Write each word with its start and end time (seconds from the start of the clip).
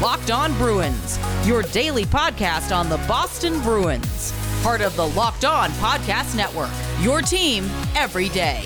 Locked 0.00 0.30
On 0.30 0.52
Bruins, 0.54 1.18
your 1.44 1.62
daily 1.62 2.04
podcast 2.04 2.74
on 2.74 2.88
the 2.88 2.96
Boston 3.08 3.60
Bruins. 3.60 4.32
Part 4.62 4.80
of 4.80 4.96
the 4.96 5.06
Locked 5.08 5.44
On 5.44 5.70
Podcast 5.72 6.34
Network, 6.34 6.70
your 7.00 7.20
team 7.20 7.68
every 7.94 8.28
day. 8.30 8.62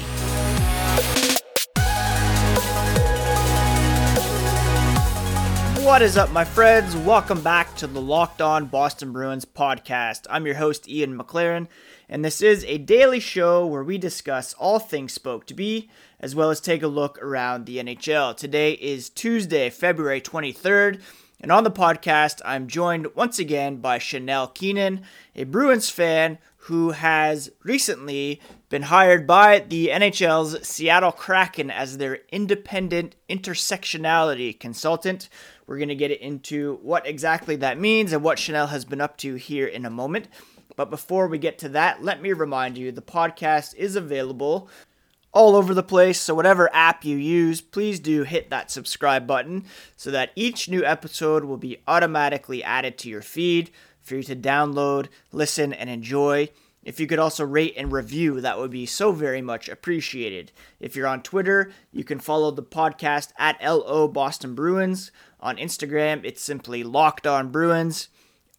What 5.84 6.02
is 6.02 6.16
up, 6.16 6.30
my 6.32 6.44
friends? 6.44 6.96
Welcome 6.96 7.42
back 7.42 7.76
to 7.76 7.86
the 7.86 8.00
Locked 8.00 8.42
On 8.42 8.66
Boston 8.66 9.12
Bruins 9.12 9.44
podcast. 9.44 10.26
I'm 10.28 10.44
your 10.44 10.56
host, 10.56 10.88
Ian 10.88 11.16
McLaren, 11.16 11.68
and 12.08 12.24
this 12.24 12.42
is 12.42 12.64
a 12.64 12.78
daily 12.78 13.20
show 13.20 13.64
where 13.66 13.84
we 13.84 13.96
discuss 13.96 14.52
all 14.54 14.78
things 14.80 15.12
Spoked 15.12 15.54
B, 15.54 15.88
as 16.18 16.34
well 16.34 16.50
as 16.50 16.60
take 16.60 16.82
a 16.82 16.88
look 16.88 17.22
around 17.22 17.66
the 17.66 17.78
NHL. 17.78 18.36
Today 18.36 18.72
is 18.72 19.08
Tuesday, 19.08 19.70
February 19.70 20.20
23rd, 20.20 21.00
and 21.40 21.52
on 21.52 21.64
the 21.64 21.70
podcast, 21.70 22.40
I'm 22.44 22.66
joined 22.66 23.14
once 23.14 23.38
again 23.38 23.76
by 23.76 23.98
Chanel 23.98 24.48
Keenan, 24.48 25.02
a 25.34 25.44
Bruins 25.44 25.90
fan 25.90 26.38
who 26.66 26.92
has 26.92 27.50
recently 27.62 28.40
been 28.70 28.82
hired 28.82 29.26
by 29.26 29.58
the 29.60 29.88
NHL's 29.88 30.66
Seattle 30.66 31.12
Kraken 31.12 31.70
as 31.70 31.98
their 31.98 32.20
independent 32.32 33.16
intersectionality 33.28 34.58
consultant. 34.58 35.28
We're 35.66 35.76
going 35.76 35.90
to 35.90 35.94
get 35.94 36.10
into 36.10 36.78
what 36.82 37.06
exactly 37.06 37.54
that 37.56 37.78
means 37.78 38.12
and 38.12 38.24
what 38.24 38.38
Chanel 38.38 38.68
has 38.68 38.84
been 38.84 39.02
up 39.02 39.18
to 39.18 39.34
here 39.34 39.66
in 39.66 39.84
a 39.84 39.90
moment. 39.90 40.28
But 40.74 40.90
before 40.90 41.26
we 41.26 41.38
get 41.38 41.58
to 41.58 41.68
that, 41.70 42.02
let 42.02 42.20
me 42.20 42.32
remind 42.32 42.76
you 42.76 42.92
the 42.92 43.02
podcast 43.02 43.74
is 43.76 43.94
available 43.94 44.68
all 45.36 45.54
over 45.54 45.74
the 45.74 45.82
place. 45.82 46.18
So, 46.18 46.34
whatever 46.34 46.74
app 46.74 47.04
you 47.04 47.18
use, 47.18 47.60
please 47.60 48.00
do 48.00 48.22
hit 48.22 48.48
that 48.48 48.70
subscribe 48.70 49.26
button 49.26 49.66
so 49.94 50.10
that 50.10 50.32
each 50.34 50.66
new 50.66 50.82
episode 50.82 51.44
will 51.44 51.58
be 51.58 51.82
automatically 51.86 52.64
added 52.64 52.96
to 52.98 53.10
your 53.10 53.20
feed 53.20 53.70
for 54.00 54.16
you 54.16 54.22
to 54.22 54.34
download, 54.34 55.08
listen, 55.32 55.74
and 55.74 55.90
enjoy. 55.90 56.48
If 56.82 56.98
you 56.98 57.06
could 57.06 57.18
also 57.18 57.44
rate 57.44 57.74
and 57.76 57.92
review, 57.92 58.40
that 58.40 58.58
would 58.58 58.70
be 58.70 58.86
so 58.86 59.12
very 59.12 59.42
much 59.42 59.68
appreciated. 59.68 60.52
If 60.80 60.96
you're 60.96 61.06
on 61.06 61.22
Twitter, 61.22 61.70
you 61.92 62.02
can 62.02 62.18
follow 62.18 62.50
the 62.50 62.62
podcast 62.62 63.32
at 63.36 63.62
LO 63.62 64.08
Boston 64.08 64.54
Bruins. 64.54 65.10
On 65.40 65.58
Instagram, 65.58 66.24
it's 66.24 66.42
simply 66.42 66.82
Locked 66.82 67.26
On 67.26 67.50
Bruins. 67.50 68.08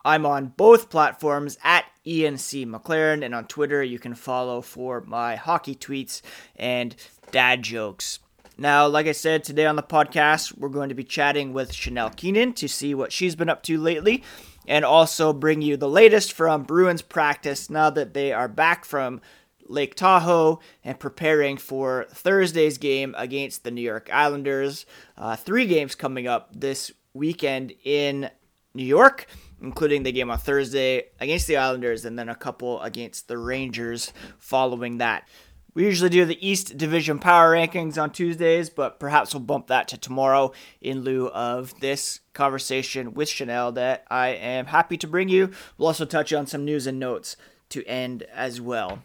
I'm 0.05 0.25
on 0.27 0.53
both 0.55 0.89
platforms 0.89 1.57
at 1.63 1.85
Ian 2.07 2.37
C. 2.37 2.65
McLaren, 2.65 3.23
and 3.23 3.35
on 3.35 3.45
Twitter, 3.45 3.83
you 3.83 3.99
can 3.99 4.15
follow 4.15 4.61
for 4.61 5.01
my 5.01 5.35
hockey 5.35 5.75
tweets 5.75 6.21
and 6.55 6.95
dad 7.31 7.63
jokes. 7.63 8.19
Now, 8.57 8.87
like 8.87 9.05
I 9.05 9.11
said, 9.11 9.43
today 9.43 9.65
on 9.67 9.75
the 9.75 9.83
podcast, 9.83 10.57
we're 10.57 10.69
going 10.69 10.89
to 10.89 10.95
be 10.95 11.03
chatting 11.03 11.53
with 11.53 11.73
Chanel 11.73 12.09
Keenan 12.09 12.53
to 12.53 12.67
see 12.67 12.95
what 12.95 13.11
she's 13.11 13.35
been 13.35 13.49
up 13.49 13.61
to 13.63 13.77
lately 13.77 14.23
and 14.67 14.83
also 14.83 15.31
bring 15.31 15.61
you 15.61 15.77
the 15.77 15.89
latest 15.89 16.33
from 16.33 16.63
Bruins 16.63 17.01
practice 17.01 17.69
now 17.69 17.89
that 17.91 18.13
they 18.13 18.33
are 18.33 18.47
back 18.47 18.83
from 18.83 19.21
Lake 19.67 19.95
Tahoe 19.95 20.59
and 20.83 20.99
preparing 20.99 21.57
for 21.57 22.07
Thursday's 22.09 22.77
game 22.77 23.13
against 23.17 23.63
the 23.63 23.71
New 23.71 23.81
York 23.81 24.09
Islanders. 24.11 24.85
Uh, 25.17 25.35
three 25.35 25.67
games 25.67 25.93
coming 25.93 26.27
up 26.27 26.49
this 26.53 26.91
weekend 27.13 27.73
in 27.83 28.29
New 28.73 28.85
York 28.85 29.27
including 29.61 30.03
the 30.03 30.11
game 30.11 30.29
on 30.29 30.37
Thursday 30.37 31.05
against 31.19 31.47
the 31.47 31.57
Islanders 31.57 32.05
and 32.05 32.17
then 32.17 32.29
a 32.29 32.35
couple 32.35 32.81
against 32.81 33.27
the 33.27 33.37
Rangers 33.37 34.13
following 34.39 34.97
that. 34.99 35.27
We 35.73 35.85
usually 35.85 36.09
do 36.09 36.25
the 36.25 36.47
East 36.47 36.75
Division 36.75 37.19
power 37.19 37.53
rankings 37.53 38.01
on 38.01 38.09
Tuesdays, 38.09 38.71
but 38.71 38.99
perhaps 38.99 39.33
we'll 39.35 39.43
bump 39.43 39.67
that 39.67 39.87
to 39.89 39.97
tomorrow 39.97 40.51
in 40.81 41.01
lieu 41.01 41.27
of 41.27 41.79
this 41.81 42.21
conversation 42.33 43.13
with 43.13 43.29
Chanel 43.29 43.71
that 43.73 44.03
I 44.09 44.29
am 44.29 44.65
happy 44.65 44.97
to 44.97 45.07
bring 45.07 45.29
you. 45.29 45.51
We'll 45.77 45.89
also 45.89 46.05
touch 46.05 46.33
on 46.33 46.47
some 46.47 46.65
news 46.65 46.87
and 46.87 46.99
notes 46.99 47.37
to 47.69 47.85
end 47.85 48.23
as 48.33 48.59
well. 48.59 49.03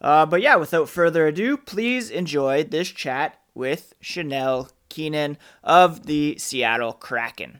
Uh, 0.00 0.26
but 0.26 0.42
yeah, 0.42 0.54
without 0.54 0.88
further 0.88 1.26
ado, 1.26 1.56
please 1.56 2.10
enjoy 2.10 2.62
this 2.62 2.90
chat 2.90 3.40
with 3.52 3.94
Chanel 4.00 4.70
Keenan 4.88 5.38
of 5.64 6.06
the 6.06 6.36
Seattle 6.38 6.92
Kraken. 6.92 7.58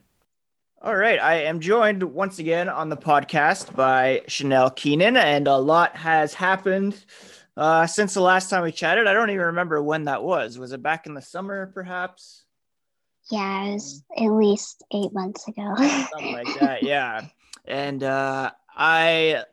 All 0.83 0.95
right. 0.95 1.19
I 1.19 1.45
am 1.45 1.61
joined 1.61 2.03
once 2.03 2.39
again 2.39 2.69
on 2.69 2.91
the 2.91 2.99
podcast 2.99 3.75
by 3.75 4.21
Chanel 4.29 4.69
Keenan, 4.69 5.17
and 5.17 5.49
a 5.49 5.57
lot 5.57 5.97
has 5.97 6.35
happened 6.35 7.03
uh, 7.57 7.87
since 7.87 8.13
the 8.13 8.21
last 8.21 8.51
time 8.51 8.63
we 8.63 8.73
chatted. 8.73 9.07
I 9.07 9.15
don't 9.15 9.31
even 9.31 9.47
remember 9.47 9.83
when 9.83 10.05
that 10.05 10.23
was. 10.23 10.59
Was 10.59 10.73
it 10.73 10.83
back 10.83 11.07
in 11.07 11.15
the 11.15 11.23
summer, 11.23 11.69
perhaps? 11.69 12.45
Yeah, 13.31 13.65
it 13.65 13.73
was 13.73 14.05
at 14.19 14.29
least 14.29 14.85
eight 14.93 15.15
months 15.15 15.49
ago. 15.49 15.75
Something 15.77 16.33
like 16.35 16.61
that. 16.61 16.83
Yeah. 16.83 17.27
And 17.65 18.03
uh, 18.03 18.51
I, 18.77 19.45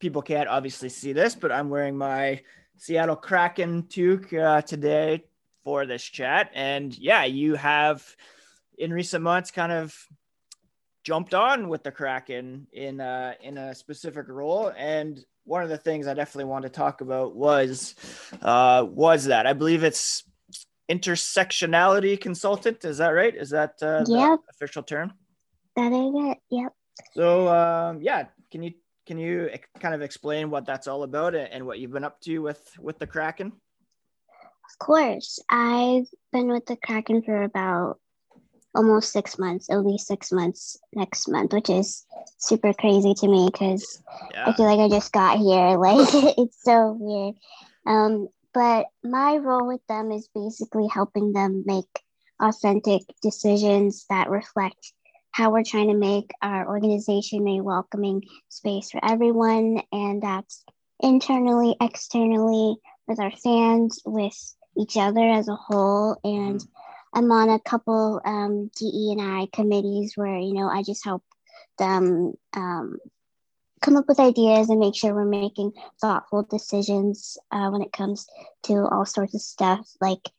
people 0.00 0.22
can't 0.22 0.48
obviously 0.48 0.88
see 0.88 1.12
this, 1.12 1.36
but 1.36 1.52
I'm 1.52 1.70
wearing 1.70 1.96
my 1.96 2.42
Seattle 2.78 3.14
Kraken 3.14 3.84
toque 3.84 4.32
uh, 4.32 4.60
today 4.62 5.24
for 5.62 5.86
this 5.86 6.02
chat. 6.02 6.50
And 6.52 6.98
yeah, 6.98 7.24
you 7.26 7.54
have 7.54 8.04
in 8.76 8.92
recent 8.92 9.22
months 9.22 9.52
kind 9.52 9.70
of 9.70 9.96
jumped 11.04 11.34
on 11.34 11.68
with 11.68 11.82
the 11.82 11.92
Kraken 11.92 12.66
in 12.72 13.00
uh, 13.00 13.34
in 13.42 13.58
a 13.58 13.74
specific 13.74 14.28
role, 14.28 14.72
and 14.76 15.24
one 15.44 15.62
of 15.62 15.68
the 15.68 15.76
things 15.76 16.06
I 16.06 16.14
definitely 16.14 16.50
want 16.50 16.62
to 16.64 16.70
talk 16.70 17.02
about 17.02 17.36
was 17.36 17.94
uh, 18.42 18.86
was 18.88 19.26
that 19.26 19.46
I 19.46 19.52
believe 19.52 19.84
it's 19.84 20.24
intersectionality 20.90 22.20
consultant. 22.20 22.84
Is 22.84 22.98
that 22.98 23.10
right? 23.10 23.34
Is 23.34 23.50
that 23.50 23.74
uh, 23.82 24.04
yep. 24.06 24.40
the 24.46 24.52
official 24.52 24.82
term? 24.82 25.12
That 25.76 25.92
is 25.92 26.12
it. 26.32 26.38
Yep. 26.50 26.72
So 27.12 27.48
um, 27.48 28.00
yeah, 28.00 28.26
can 28.50 28.62
you 28.62 28.72
can 29.06 29.18
you 29.18 29.50
kind 29.80 29.94
of 29.94 30.02
explain 30.02 30.50
what 30.50 30.64
that's 30.66 30.88
all 30.88 31.02
about 31.02 31.34
and 31.34 31.66
what 31.66 31.78
you've 31.78 31.92
been 31.92 32.04
up 32.04 32.20
to 32.22 32.38
with 32.38 32.62
with 32.78 32.98
the 32.98 33.06
Kraken? 33.06 33.48
Of 33.48 34.78
course, 34.78 35.38
I've 35.50 36.08
been 36.32 36.48
with 36.48 36.66
the 36.66 36.76
Kraken 36.76 37.22
for 37.22 37.42
about 37.42 37.98
almost 38.74 39.12
six 39.12 39.38
months, 39.38 39.70
at 39.70 39.84
least 39.84 40.06
six 40.06 40.32
months 40.32 40.78
next 40.94 41.28
month, 41.28 41.52
which 41.52 41.70
is 41.70 42.04
super 42.38 42.72
crazy 42.72 43.14
to 43.14 43.28
me 43.28 43.48
because 43.50 44.02
yeah. 44.32 44.46
I 44.46 44.52
feel 44.52 44.66
like 44.66 44.80
I 44.80 44.88
just 44.88 45.12
got 45.12 45.38
here. 45.38 45.78
Like 45.84 46.34
it's 46.38 46.62
so 46.62 46.96
weird. 46.98 47.34
Um, 47.86 48.28
but 48.52 48.86
my 49.02 49.36
role 49.36 49.66
with 49.66 49.84
them 49.88 50.10
is 50.12 50.28
basically 50.34 50.88
helping 50.88 51.32
them 51.32 51.64
make 51.66 52.02
authentic 52.40 53.02
decisions 53.22 54.06
that 54.10 54.30
reflect 54.30 54.92
how 55.30 55.50
we're 55.50 55.64
trying 55.64 55.88
to 55.88 55.94
make 55.94 56.30
our 56.42 56.68
organization 56.68 57.46
a 57.48 57.60
welcoming 57.60 58.22
space 58.48 58.90
for 58.90 59.04
everyone. 59.04 59.82
And 59.92 60.22
that's 60.22 60.64
internally, 61.00 61.76
externally, 61.80 62.76
with 63.06 63.18
our 63.18 63.32
fans, 63.32 64.00
with 64.04 64.36
each 64.78 64.96
other 64.96 65.28
as 65.28 65.48
a 65.48 65.56
whole. 65.56 66.16
And 66.24 66.60
mm 66.60 66.68
I'm 67.14 67.30
on 67.30 67.48
a 67.48 67.60
couple 67.60 68.20
um, 68.24 68.70
DE 68.76 69.12
and 69.12 69.20
I 69.20 69.46
committees 69.52 70.14
where 70.16 70.36
you 70.36 70.54
know 70.54 70.68
I 70.68 70.82
just 70.82 71.04
help 71.04 71.22
them 71.78 72.34
um, 72.54 72.98
come 73.80 73.96
up 73.96 74.06
with 74.08 74.18
ideas 74.18 74.70
and 74.70 74.80
make 74.80 74.96
sure 74.96 75.14
we're 75.14 75.24
making 75.24 75.72
thoughtful 76.00 76.42
decisions 76.42 77.36
uh, 77.52 77.68
when 77.68 77.82
it 77.82 77.92
comes 77.92 78.26
to 78.64 78.86
all 78.90 79.04
sorts 79.04 79.34
of 79.34 79.40
stuff. 79.40 79.86
Like 80.00 80.30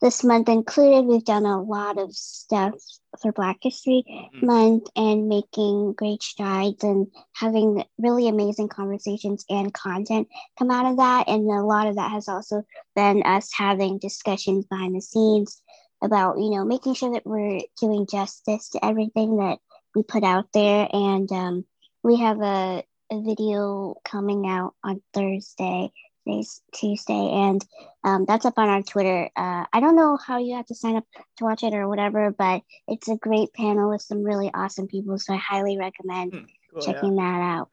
this 0.00 0.24
month 0.24 0.48
included, 0.48 1.04
we've 1.04 1.24
done 1.24 1.46
a 1.46 1.62
lot 1.62 1.98
of 1.98 2.14
stuff 2.14 2.74
for 3.20 3.32
Black 3.32 3.58
History 3.62 4.04
mm-hmm. 4.08 4.46
Month 4.46 4.88
and 4.96 5.28
making 5.28 5.94
great 5.94 6.22
strides 6.22 6.82
and 6.82 7.06
having 7.34 7.84
really 7.98 8.28
amazing 8.28 8.68
conversations 8.68 9.44
and 9.48 9.72
content 9.72 10.28
come 10.58 10.70
out 10.70 10.90
of 10.90 10.96
that. 10.96 11.28
And 11.28 11.48
a 11.48 11.62
lot 11.62 11.86
of 11.86 11.96
that 11.96 12.10
has 12.10 12.28
also 12.28 12.64
been 12.96 13.22
us 13.22 13.50
having 13.52 13.98
discussions 13.98 14.66
behind 14.66 14.96
the 14.96 15.00
scenes 15.00 15.61
about 16.02 16.38
you 16.38 16.50
know 16.50 16.64
making 16.64 16.94
sure 16.94 17.12
that 17.12 17.26
we're 17.26 17.60
doing 17.80 18.06
justice 18.06 18.70
to 18.70 18.84
everything 18.84 19.36
that 19.38 19.58
we 19.94 20.02
put 20.02 20.24
out 20.24 20.46
there. 20.52 20.88
And 20.92 21.30
um, 21.32 21.64
we 22.02 22.18
have 22.18 22.40
a, 22.40 22.82
a 23.10 23.22
video 23.22 23.94
coming 24.04 24.46
out 24.46 24.74
on 24.82 25.02
thursday 25.14 25.92
today's 26.24 26.60
tuesday 26.72 27.30
and 27.32 27.64
um, 28.04 28.24
that's 28.26 28.44
up 28.44 28.58
on 28.58 28.68
our 28.68 28.82
twitter. 28.82 29.28
Uh, 29.36 29.64
i 29.72 29.80
don't 29.80 29.96
know 29.96 30.16
how 30.16 30.38
you 30.38 30.56
have 30.56 30.66
to 30.66 30.74
sign 30.74 30.96
up 30.96 31.04
to 31.36 31.44
watch 31.44 31.62
it 31.62 31.74
or 31.74 31.88
whatever 31.88 32.30
but 32.30 32.62
it's 32.88 33.08
a 33.08 33.16
great 33.16 33.52
panel 33.54 33.90
with 33.90 34.02
some 34.02 34.22
really 34.22 34.50
awesome 34.54 34.86
people 34.86 35.18
so 35.18 35.34
i 35.34 35.36
highly 35.36 35.78
recommend 35.78 36.32
hmm, 36.32 36.44
cool, 36.72 36.82
checking 36.82 37.16
yeah. 37.16 37.22
that 37.22 37.40
out. 37.40 37.70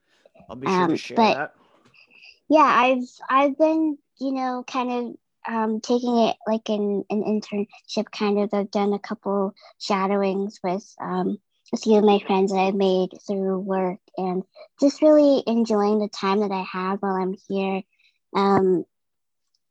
I'll 0.50 0.56
be 0.56 0.68
sure 0.68 0.82
um, 0.82 0.90
to 0.90 0.98
share 0.98 1.18
but, 1.18 1.34
that. 1.36 1.56
yeah 2.50 2.60
i've 2.60 3.08
i've 3.30 3.58
been 3.58 3.98
you 4.20 4.32
know 4.32 4.64
kind 4.66 4.92
of 4.92 5.16
um, 5.48 5.82
taking 5.82 6.18
it 6.18 6.36
like 6.48 6.70
in 6.70 7.04
an 7.10 7.24
internship 7.24 8.12
kind 8.12 8.40
of. 8.40 8.54
I've 8.54 8.72
done 8.72 8.94
a 8.94 9.00
couple 9.00 9.54
shadowings 9.80 10.60
with 10.64 10.86
um, 11.02 11.40
a 11.74 11.78
few 11.78 11.98
of 11.98 12.04
my 12.04 12.20
friends 12.20 12.52
that 12.52 12.60
I've 12.60 12.76
made 12.76 13.10
through 13.28 13.60
work 13.60 14.00
and 14.18 14.44
just 14.80 15.02
really 15.02 15.44
enjoying 15.46 16.00
the 16.00 16.10
time 16.10 16.40
that 16.42 16.52
I 16.52 16.64
have 16.72 17.00
while 17.00 17.16
I'm 17.16 17.36
here. 17.48 17.84
Um, 18.36 18.86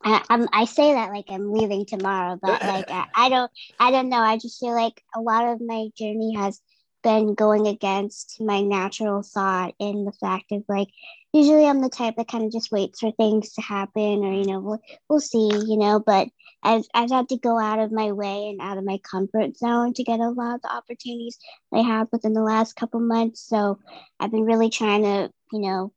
I, 0.03 0.23
I'm, 0.31 0.49
I 0.53 0.65
say 0.65 0.95
that 0.95 1.11
like 1.11 1.27
I'm 1.29 1.53
leaving 1.53 1.87
tomorrow, 1.87 2.39
but 2.41 2.63
like 2.65 2.91
I, 2.91 3.07
I 3.15 3.29
don't 3.29 3.51
I 3.79 3.91
don't 3.91 4.09
know. 4.09 4.19
I 4.19 4.39
just 4.39 4.61
feel 4.61 4.75
like 4.75 5.03
a 5.15 5.21
lot 5.21 5.47
of 5.49 5.61
my 5.61 5.89
journey 5.97 6.35
has 6.37 6.61
been 7.09 7.35
going 7.35 7.67
against 7.67 8.39
my 8.39 8.61
natural 8.61 9.23
thought 9.23 9.75
in 9.79 10.05
the 10.05 10.13
fact 10.13 10.53
of 10.53 10.63
like 10.69 10.89
usually 11.33 11.67
I'm 11.67 11.81
the 11.81 11.89
type 11.89 12.17
that 12.17 12.29
kind 12.29 12.45
of 12.45 12.53
just 12.53 12.71
waits 12.71 13.01
for 13.01 13.11
things 13.13 13.55
to 13.55 13.63
happen 13.63 14.25
or 14.25 14.33
you 14.35 14.45
know 14.45 14.61
we'll, 14.61 14.81
we'll 15.09 15.21
see 15.21 15.49
you 15.67 15.79
know 15.79 16.01
but 16.01 16.29
I've, 16.63 16.85
I've 16.93 17.11
had 17.11 17.31
to 17.31 17.39
go 17.39 17.59
out 17.59 17.79
of 17.79 17.93
my 17.93 18.13
way 18.13 18.51
and 18.51 18.61
out 18.61 18.77
of 18.77 18.85
my 18.85 18.99
comfort 19.11 19.57
zone 19.57 19.95
to 19.95 20.05
get 20.05 20.21
a 20.21 20.29
lot 20.29 20.57
of 20.57 20.63
the 20.63 20.71
opportunities 20.71 21.39
I 21.73 21.79
have 21.79 22.09
within 22.13 22.35
the 22.35 22.43
last 22.43 22.75
couple 22.75 23.01
months. 23.01 23.41
So 23.47 23.79
I've 24.21 24.33
been 24.33 24.45
really 24.45 24.69
trying 24.69 25.05
to 25.05 25.33
you 25.51 25.61
know 25.61 25.93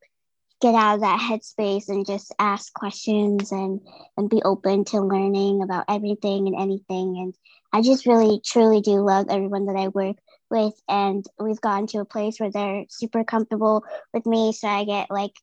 get 0.61 0.75
out 0.75 0.95
of 0.95 1.01
that 1.01 1.19
headspace 1.19 1.89
and 1.89 2.05
just 2.05 2.33
ask 2.39 2.71
questions 2.73 3.51
and 3.51 3.81
and 4.15 4.29
be 4.29 4.41
open 4.43 4.85
to 4.85 5.01
learning 5.01 5.61
about 5.61 5.85
everything 5.89 6.47
and 6.47 6.55
anything. 6.55 7.17
And 7.17 7.35
I 7.73 7.81
just 7.81 8.05
really 8.05 8.39
truly 8.45 8.79
do 8.79 9.01
love 9.01 9.25
everyone 9.29 9.65
that 9.65 9.75
I 9.75 9.89
work 9.89 10.15
with 10.51 10.73
and 10.87 11.25
we've 11.39 11.61
gotten 11.61 11.87
to 11.87 11.99
a 11.99 12.05
place 12.05 12.39
where 12.39 12.51
they're 12.51 12.85
super 12.89 13.23
comfortable 13.23 13.83
with 14.13 14.25
me 14.25 14.51
so 14.51 14.67
i 14.67 14.83
get 14.83 15.09
like 15.09 15.33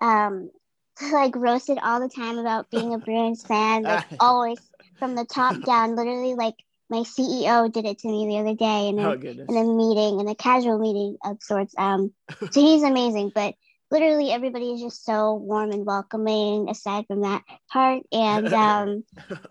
um 0.00 0.50
like 1.12 1.36
roasted 1.36 1.78
all 1.82 2.00
the 2.00 2.08
time 2.08 2.38
about 2.38 2.70
being 2.70 2.94
a 2.94 2.98
bruins 2.98 3.42
fan 3.42 3.82
like 3.82 4.04
always 4.20 4.58
from 4.98 5.14
the 5.14 5.24
top 5.24 5.62
down. 5.64 5.96
Literally 5.96 6.34
like 6.34 6.54
my 6.88 6.98
ceo 6.98 7.70
did 7.70 7.84
it 7.84 7.98
to 7.98 8.08
me 8.08 8.26
the 8.26 8.38
other 8.38 8.54
day 8.54 8.88
in 8.88 8.98
a, 8.98 9.08
oh, 9.08 9.12
in 9.12 9.56
a 9.56 9.64
meeting 9.64 10.20
in 10.20 10.28
a 10.28 10.34
casual 10.34 10.78
meeting 10.78 11.16
of 11.24 11.38
sorts. 11.42 11.74
Um 11.76 12.12
so 12.50 12.60
he's 12.60 12.82
amazing 12.82 13.32
but 13.34 13.54
literally 13.90 14.30
everybody 14.30 14.72
is 14.72 14.80
just 14.80 15.04
so 15.04 15.34
warm 15.34 15.70
and 15.70 15.86
welcoming 15.86 16.68
aside 16.68 17.06
from 17.06 17.22
that 17.22 17.42
part. 17.70 18.02
And 18.12 18.52
um 18.52 19.04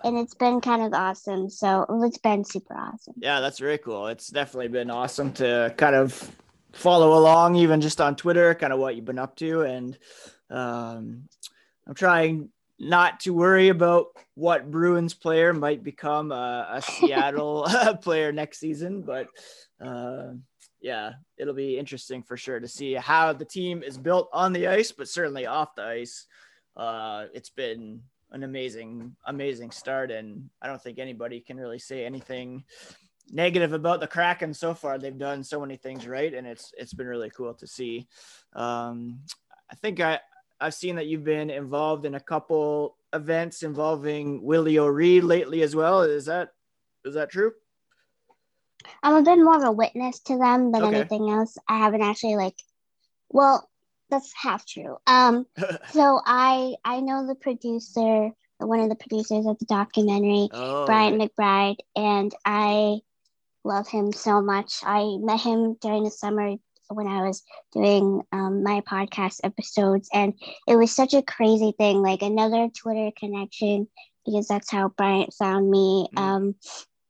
and 0.03 0.17
it's 0.17 0.35
been 0.35 0.61
kind 0.61 0.81
of 0.81 0.93
awesome. 0.93 1.49
So 1.49 1.85
it's 2.03 2.17
been 2.17 2.43
super 2.43 2.75
awesome. 2.75 3.15
Yeah 3.17 3.39
that's 3.39 3.59
very 3.59 3.77
cool. 3.77 4.07
It's 4.07 4.27
definitely 4.27 4.69
been 4.69 4.91
awesome 4.91 5.33
to 5.33 5.73
kind 5.77 5.95
of 5.95 6.31
follow 6.73 7.17
along 7.17 7.55
even 7.55 7.79
just 7.79 8.01
on 8.01 8.17
twitter 8.17 8.53
kind 8.53 8.73
of 8.73 8.79
what 8.79 8.95
you've 8.95 9.05
been 9.05 9.19
up 9.19 9.35
to. 9.37 9.61
And 9.61 9.97
um 10.49 11.23
i'm 11.87 11.93
trying 11.93 12.49
not 12.77 13.21
to 13.21 13.33
worry 13.33 13.69
about 13.69 14.07
what 14.35 14.69
bruins 14.69 15.13
player 15.13 15.53
might 15.53 15.81
become 15.81 16.31
a, 16.31 16.67
a 16.73 16.81
seattle 16.81 17.65
player 18.01 18.31
next 18.31 18.59
season 18.59 19.01
but 19.01 19.27
uh 19.81 20.33
yeah, 20.85 21.13
it'll 21.35 21.55
be 21.55 21.79
interesting 21.79 22.21
for 22.21 22.37
sure 22.37 22.59
to 22.59 22.67
see 22.67 22.93
how 22.93 23.33
the 23.33 23.43
team 23.43 23.81
is 23.81 23.97
built 23.97 24.29
on 24.31 24.53
the 24.53 24.67
ice, 24.67 24.91
but 24.91 25.09
certainly 25.09 25.47
off 25.47 25.73
the 25.73 25.81
ice. 25.81 26.27
Uh, 26.77 27.25
it's 27.33 27.49
been 27.49 28.03
an 28.31 28.43
amazing, 28.43 29.15
amazing 29.25 29.71
start, 29.71 30.11
and 30.11 30.47
I 30.61 30.67
don't 30.67 30.79
think 30.79 30.99
anybody 30.99 31.39
can 31.39 31.57
really 31.57 31.79
say 31.79 32.05
anything 32.05 32.65
negative 33.31 33.73
about 33.73 33.99
the 33.99 34.05
Kraken 34.05 34.53
so 34.53 34.75
far. 34.75 34.99
They've 34.99 35.17
done 35.17 35.43
so 35.43 35.59
many 35.59 35.75
things 35.75 36.05
right, 36.05 36.31
and 36.31 36.45
it's 36.45 36.71
it's 36.77 36.93
been 36.93 37.07
really 37.07 37.31
cool 37.31 37.55
to 37.55 37.65
see. 37.65 38.07
Um, 38.53 39.21
I 39.71 39.73
think 39.73 39.99
I 39.99 40.19
I've 40.61 40.75
seen 40.75 40.97
that 40.97 41.07
you've 41.07 41.23
been 41.23 41.49
involved 41.49 42.05
in 42.05 42.13
a 42.13 42.19
couple 42.19 42.95
events 43.11 43.63
involving 43.63 44.43
Willie 44.43 44.77
O'Ree 44.77 45.19
lately 45.19 45.63
as 45.63 45.75
well. 45.75 46.03
Is 46.03 46.25
that 46.25 46.49
is 47.03 47.15
that 47.15 47.31
true? 47.31 47.53
I'm 49.03 49.15
a 49.15 49.21
bit 49.21 49.37
more 49.37 49.57
of 49.57 49.63
a 49.63 49.71
witness 49.71 50.19
to 50.21 50.37
them 50.37 50.71
than 50.71 50.83
okay. 50.83 50.97
anything 50.97 51.29
else. 51.29 51.57
I 51.67 51.79
haven't 51.79 52.01
actually 52.01 52.35
like, 52.35 52.55
well, 53.29 53.69
that's 54.09 54.31
half 54.33 54.65
true. 54.65 54.97
Um, 55.07 55.45
so 55.91 56.21
I 56.25 56.75
I 56.83 57.01
know 57.01 57.27
the 57.27 57.35
producer, 57.35 58.31
one 58.57 58.79
of 58.79 58.89
the 58.89 58.95
producers 58.95 59.45
of 59.45 59.57
the 59.59 59.65
documentary, 59.65 60.49
oh, 60.51 60.85
Bryant 60.85 61.21
McBride, 61.21 61.77
and 61.95 62.33
I 62.45 62.99
love 63.63 63.87
him 63.87 64.11
so 64.13 64.41
much. 64.41 64.81
I 64.83 65.17
met 65.19 65.41
him 65.41 65.75
during 65.81 66.03
the 66.03 66.11
summer 66.11 66.55
when 66.89 67.07
I 67.07 67.25
was 67.25 67.41
doing 67.73 68.21
um, 68.31 68.63
my 68.63 68.81
podcast 68.81 69.39
episodes, 69.43 70.09
and 70.13 70.33
it 70.67 70.75
was 70.75 70.95
such 70.95 71.13
a 71.13 71.23
crazy 71.23 71.73
thing, 71.77 72.01
like 72.01 72.21
another 72.21 72.69
Twitter 72.69 73.11
connection 73.17 73.87
because 74.25 74.47
that's 74.47 74.71
how 74.71 74.89
Bryant 74.89 75.33
found 75.33 75.69
me. 75.69 76.07
Mm. 76.15 76.19
Um, 76.19 76.55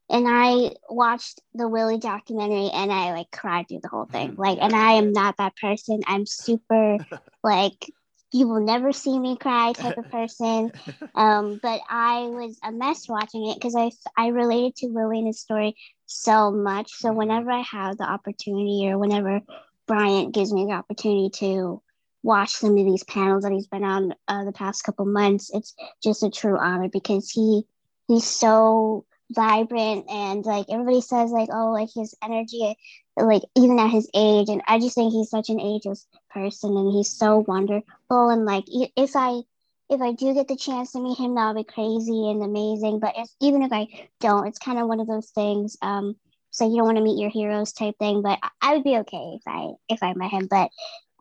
and 0.09 0.25
I 0.27 0.71
watched 0.89 1.41
the 1.53 1.67
Willie 1.67 1.97
documentary 1.97 2.69
and 2.71 2.91
I 2.91 3.13
like 3.13 3.31
cried 3.31 3.67
through 3.67 3.79
the 3.81 3.89
whole 3.89 4.05
thing. 4.05 4.35
Like, 4.45 4.59
and 4.61 4.75
I 4.75 4.93
am 4.93 5.11
not 5.11 5.37
that 5.37 5.55
person. 5.55 6.01
I'm 6.07 6.25
super 6.25 6.97
like 7.43 7.91
you 8.31 8.47
will 8.49 8.59
never 8.59 8.91
see 8.91 9.17
me 9.17 9.37
cry 9.37 9.71
type 9.73 9.97
of 9.97 10.11
person. 10.11 10.71
Um, 11.15 11.59
but 11.63 11.79
I 11.89 12.23
was 12.23 12.59
a 12.61 12.71
mess 12.71 13.07
watching 13.07 13.47
it 13.47 13.55
because 13.55 13.75
I 13.75 13.91
I 14.17 14.27
related 14.27 14.75
to 14.77 14.87
Willie 14.87 15.19
and 15.19 15.27
his 15.27 15.39
story 15.39 15.77
so 16.05 16.51
much. 16.51 16.91
So 16.91 17.09
mm-hmm. 17.09 17.17
whenever 17.17 17.51
I 17.51 17.61
have 17.61 17.97
the 17.97 18.03
opportunity 18.03 18.89
or 18.89 18.97
whenever 18.97 19.41
Bryant 19.87 20.33
gives 20.33 20.51
me 20.51 20.65
the 20.65 20.73
opportunity 20.73 21.29
to 21.39 21.81
watch 22.21 22.51
some 22.51 22.77
of 22.77 22.85
these 22.85 23.03
panels 23.03 23.43
that 23.43 23.53
he's 23.53 23.67
been 23.67 23.85
on 23.85 24.13
uh, 24.27 24.43
the 24.43 24.51
past 24.51 24.83
couple 24.83 25.05
months, 25.05 25.51
it's 25.53 25.73
just 26.03 26.23
a 26.23 26.29
true 26.29 26.57
honor 26.59 26.89
because 26.89 27.29
he 27.29 27.63
he's 28.07 28.25
so 28.25 29.05
vibrant 29.31 30.05
and 30.09 30.45
like 30.45 30.67
everybody 30.69 31.01
says 31.01 31.31
like 31.31 31.49
oh 31.51 31.71
like 31.71 31.89
his 31.93 32.13
energy 32.23 32.75
like 33.17 33.41
even 33.57 33.79
at 33.79 33.89
his 33.89 34.09
age 34.13 34.49
and 34.49 34.61
i 34.67 34.79
just 34.79 34.95
think 34.95 35.11
he's 35.11 35.29
such 35.29 35.49
an 35.49 35.59
ageless 35.59 36.07
person 36.29 36.75
and 36.77 36.91
he's 36.93 37.17
so 37.17 37.43
wonderful 37.47 38.29
and 38.29 38.45
like 38.45 38.65
if 38.67 39.15
i 39.15 39.41
if 39.89 40.01
i 40.01 40.11
do 40.11 40.33
get 40.33 40.47
the 40.47 40.55
chance 40.55 40.91
to 40.91 40.99
meet 40.99 41.17
him 41.17 41.35
that'll 41.35 41.55
be 41.55 41.63
crazy 41.63 42.29
and 42.29 42.43
amazing 42.43 42.99
but 42.99 43.13
if, 43.17 43.27
even 43.41 43.63
if 43.63 43.71
i 43.71 43.87
don't 44.19 44.47
it's 44.47 44.59
kind 44.59 44.77
of 44.77 44.87
one 44.87 44.99
of 44.99 45.07
those 45.07 45.29
things 45.31 45.75
um 45.81 46.15
so 46.51 46.69
you 46.69 46.77
don't 46.77 46.85
want 46.85 46.97
to 46.97 47.03
meet 47.03 47.19
your 47.19 47.31
heroes 47.31 47.73
type 47.73 47.95
thing 47.97 48.21
but 48.21 48.37
i 48.61 48.75
would 48.75 48.83
be 48.83 48.97
okay 48.97 49.37
if 49.37 49.41
i 49.47 49.69
if 49.89 50.03
i 50.03 50.13
met 50.13 50.29
him 50.29 50.47
but 50.49 50.69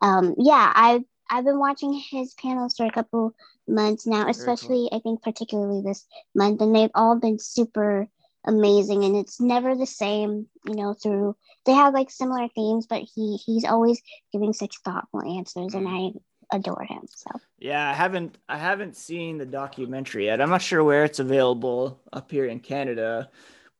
um 0.02 0.34
yeah 0.38 0.72
i 0.74 1.00
I've 1.34 1.44
been 1.44 1.58
watching 1.58 1.92
his 1.92 2.32
panels 2.34 2.76
for 2.76 2.86
a 2.86 2.92
couple 2.92 3.34
months 3.66 4.06
now, 4.06 4.28
especially 4.28 4.88
cool. 4.88 4.90
I 4.92 4.98
think 5.00 5.22
particularly 5.22 5.82
this 5.82 6.06
month, 6.32 6.60
and 6.60 6.74
they've 6.74 6.90
all 6.94 7.18
been 7.18 7.40
super 7.40 8.08
amazing. 8.46 9.02
And 9.02 9.16
it's 9.16 9.40
never 9.40 9.74
the 9.74 9.86
same, 9.86 10.46
you 10.64 10.76
know. 10.76 10.94
Through 10.94 11.34
they 11.66 11.72
have 11.72 11.92
like 11.92 12.12
similar 12.12 12.46
themes, 12.54 12.86
but 12.86 13.02
he 13.02 13.36
he's 13.44 13.64
always 13.64 14.00
giving 14.32 14.52
such 14.52 14.78
thoughtful 14.84 15.22
answers, 15.22 15.74
and 15.74 15.88
mm-hmm. 15.88 16.18
I 16.52 16.56
adore 16.56 16.84
him. 16.84 17.00
So 17.08 17.30
yeah, 17.58 17.90
I 17.90 17.94
haven't 17.94 18.38
I 18.48 18.56
haven't 18.56 18.96
seen 18.96 19.38
the 19.38 19.46
documentary 19.46 20.26
yet. 20.26 20.40
I'm 20.40 20.50
not 20.50 20.62
sure 20.62 20.84
where 20.84 21.02
it's 21.02 21.18
available 21.18 22.00
up 22.12 22.30
here 22.30 22.44
in 22.44 22.60
Canada, 22.60 23.28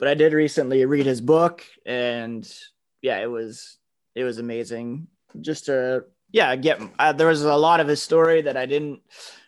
but 0.01 0.09
I 0.09 0.15
did 0.15 0.33
recently 0.33 0.85
read 0.87 1.07
his 1.07 1.21
book, 1.21 1.65
and 1.87 2.53
yeah, 3.01 3.21
it 3.21 3.31
was 3.31 3.79
it 4.17 4.25
was 4.25 4.39
amazing. 4.39 5.07
Just 5.41 5.67
to 5.67 6.05
yeah, 6.35 6.57
get 6.57 6.83
uh, 6.99 7.13
there 7.13 7.29
was 7.29 7.45
a 7.45 7.55
lot 7.55 7.79
of 7.79 7.87
his 7.87 8.03
story 8.03 8.43
that 8.43 8.57
I 8.57 8.67
didn't 8.67 9.01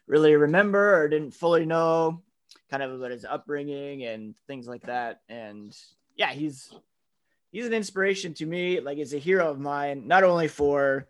really 0.07 0.37
remember 0.37 1.03
or 1.03 1.09
didn't 1.09 1.35
fully 1.35 1.67
know, 1.67 2.23
kind 2.71 2.81
of 2.81 2.93
about 2.93 3.11
his 3.11 3.25
upbringing 3.25 4.05
and 4.05 4.37
things 4.47 4.69
like 4.69 4.83
that. 4.83 5.21
And 5.29 5.77
yeah, 6.15 6.31
he's 6.31 6.73
he's 7.51 7.67
an 7.67 7.73
inspiration 7.73 8.35
to 8.35 8.47
me. 8.47 8.79
Like, 8.79 8.99
he's 8.99 9.15
a 9.15 9.19
hero 9.19 9.51
of 9.51 9.59
mine, 9.59 10.07
not 10.07 10.23
only 10.23 10.47
for 10.47 11.09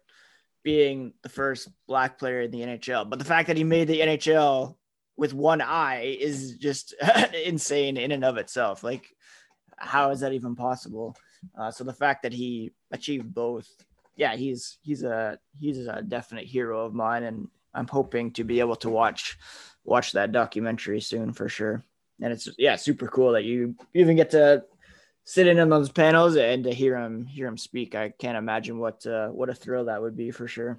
being 0.62 1.12
the 1.20 1.28
first 1.28 1.68
black 1.86 2.18
player 2.18 2.40
in 2.40 2.50
the 2.50 2.62
NHL, 2.62 3.10
but 3.10 3.18
the 3.18 3.26
fact 3.26 3.48
that 3.48 3.58
he 3.58 3.64
made 3.64 3.86
the 3.86 4.00
NHL 4.00 4.76
with 5.18 5.34
one 5.34 5.60
eye 5.60 6.16
is 6.18 6.56
just 6.56 6.94
insane 7.44 7.98
in 7.98 8.12
and 8.12 8.24
of 8.24 8.38
itself. 8.38 8.82
Like, 8.82 9.14
how 9.76 10.08
is 10.10 10.20
that 10.20 10.32
even 10.32 10.56
possible? 10.56 11.18
Uh, 11.54 11.70
so 11.70 11.84
the 11.84 11.92
fact 11.92 12.22
that 12.22 12.32
he 12.32 12.72
achieved 12.90 13.34
both 13.34 13.68
yeah, 14.16 14.34
he's 14.36 14.78
he's 14.82 15.02
a 15.02 15.38
he's 15.58 15.86
a 15.86 16.02
definite 16.02 16.46
hero 16.46 16.84
of 16.84 16.94
mine, 16.94 17.22
and 17.22 17.48
I'm 17.74 17.86
hoping 17.86 18.32
to 18.32 18.44
be 18.44 18.60
able 18.60 18.76
to 18.76 18.90
watch 18.90 19.38
watch 19.84 20.12
that 20.12 20.32
documentary 20.32 21.00
soon 21.00 21.32
for 21.32 21.48
sure. 21.48 21.84
And 22.20 22.32
it's 22.32 22.48
yeah, 22.58 22.76
super 22.76 23.08
cool 23.08 23.32
that 23.32 23.44
you 23.44 23.76
even 23.94 24.16
get 24.16 24.30
to 24.30 24.64
sit 25.24 25.46
in 25.46 25.58
on 25.58 25.68
those 25.68 25.90
panels 25.90 26.36
and 26.36 26.64
to 26.64 26.72
hear 26.72 26.96
him 26.96 27.26
hear 27.26 27.46
him 27.46 27.58
speak. 27.58 27.94
I 27.94 28.10
can't 28.10 28.38
imagine 28.38 28.78
what 28.78 29.06
uh, 29.06 29.28
what 29.28 29.50
a 29.50 29.54
thrill 29.54 29.84
that 29.84 30.00
would 30.00 30.16
be 30.16 30.30
for 30.30 30.48
sure. 30.48 30.78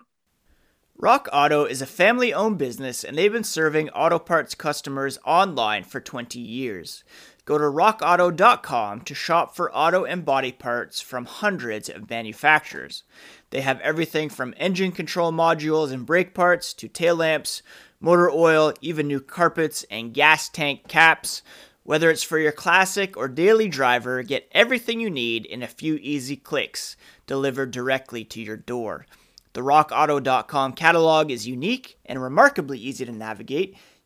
Rock 0.99 1.29
Auto 1.31 1.65
is 1.65 1.79
a 1.79 1.85
family 1.85 2.33
owned 2.33 2.57
business 2.57 3.03
and 3.03 3.15
they've 3.15 3.31
been 3.31 3.43
serving 3.43 3.89
auto 3.91 4.17
parts 4.17 4.55
customers 4.55 5.19
online 5.23 5.83
for 5.83 5.99
20 5.99 6.39
years. 6.39 7.03
Go 7.47 7.57
to 7.57 7.63
rockauto.com 7.63 9.01
to 9.01 9.15
shop 9.15 9.55
for 9.55 9.73
auto 9.73 10.03
and 10.03 10.25
body 10.25 10.51
parts 10.51 10.99
from 10.99 11.23
hundreds 11.23 11.87
of 11.87 12.09
manufacturers. 12.09 13.03
They 13.51 13.61
have 13.61 13.79
everything 13.79 14.27
from 14.27 14.53
engine 14.57 14.91
control 14.91 15.31
modules 15.31 15.93
and 15.93 16.05
brake 16.05 16.33
parts 16.33 16.73
to 16.73 16.89
tail 16.89 17.15
lamps, 17.15 17.61
motor 18.01 18.29
oil, 18.29 18.73
even 18.81 19.07
new 19.07 19.21
carpets 19.21 19.85
and 19.89 20.13
gas 20.13 20.49
tank 20.49 20.89
caps. 20.89 21.41
Whether 21.83 22.11
it's 22.11 22.21
for 22.21 22.37
your 22.37 22.51
classic 22.51 23.15
or 23.15 23.29
daily 23.29 23.69
driver, 23.69 24.23
get 24.23 24.49
everything 24.51 24.99
you 24.99 25.09
need 25.09 25.45
in 25.45 25.63
a 25.63 25.67
few 25.67 25.95
easy 26.01 26.35
clicks 26.35 26.97
delivered 27.27 27.71
directly 27.71 28.25
to 28.25 28.41
your 28.41 28.57
door. 28.57 29.05
The 29.53 29.61
rockauto.com 29.61 30.73
catalog 30.73 31.31
is 31.31 31.47
unique 31.47 31.97
and 32.05 32.21
remarkably 32.21 32.77
easy 32.77 33.05
to 33.05 33.11
navigate 33.13 33.77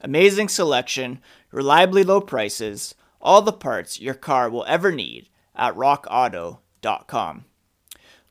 Amazing 0.00 0.48
selection, 0.48 1.20
reliably 1.50 2.04
low 2.04 2.20
prices, 2.20 2.94
all 3.20 3.42
the 3.42 3.52
parts 3.52 4.00
your 4.00 4.14
car 4.14 4.50
will 4.50 4.64
ever 4.66 4.92
need 4.92 5.28
at 5.54 5.74
rockauto.com. 5.74 7.44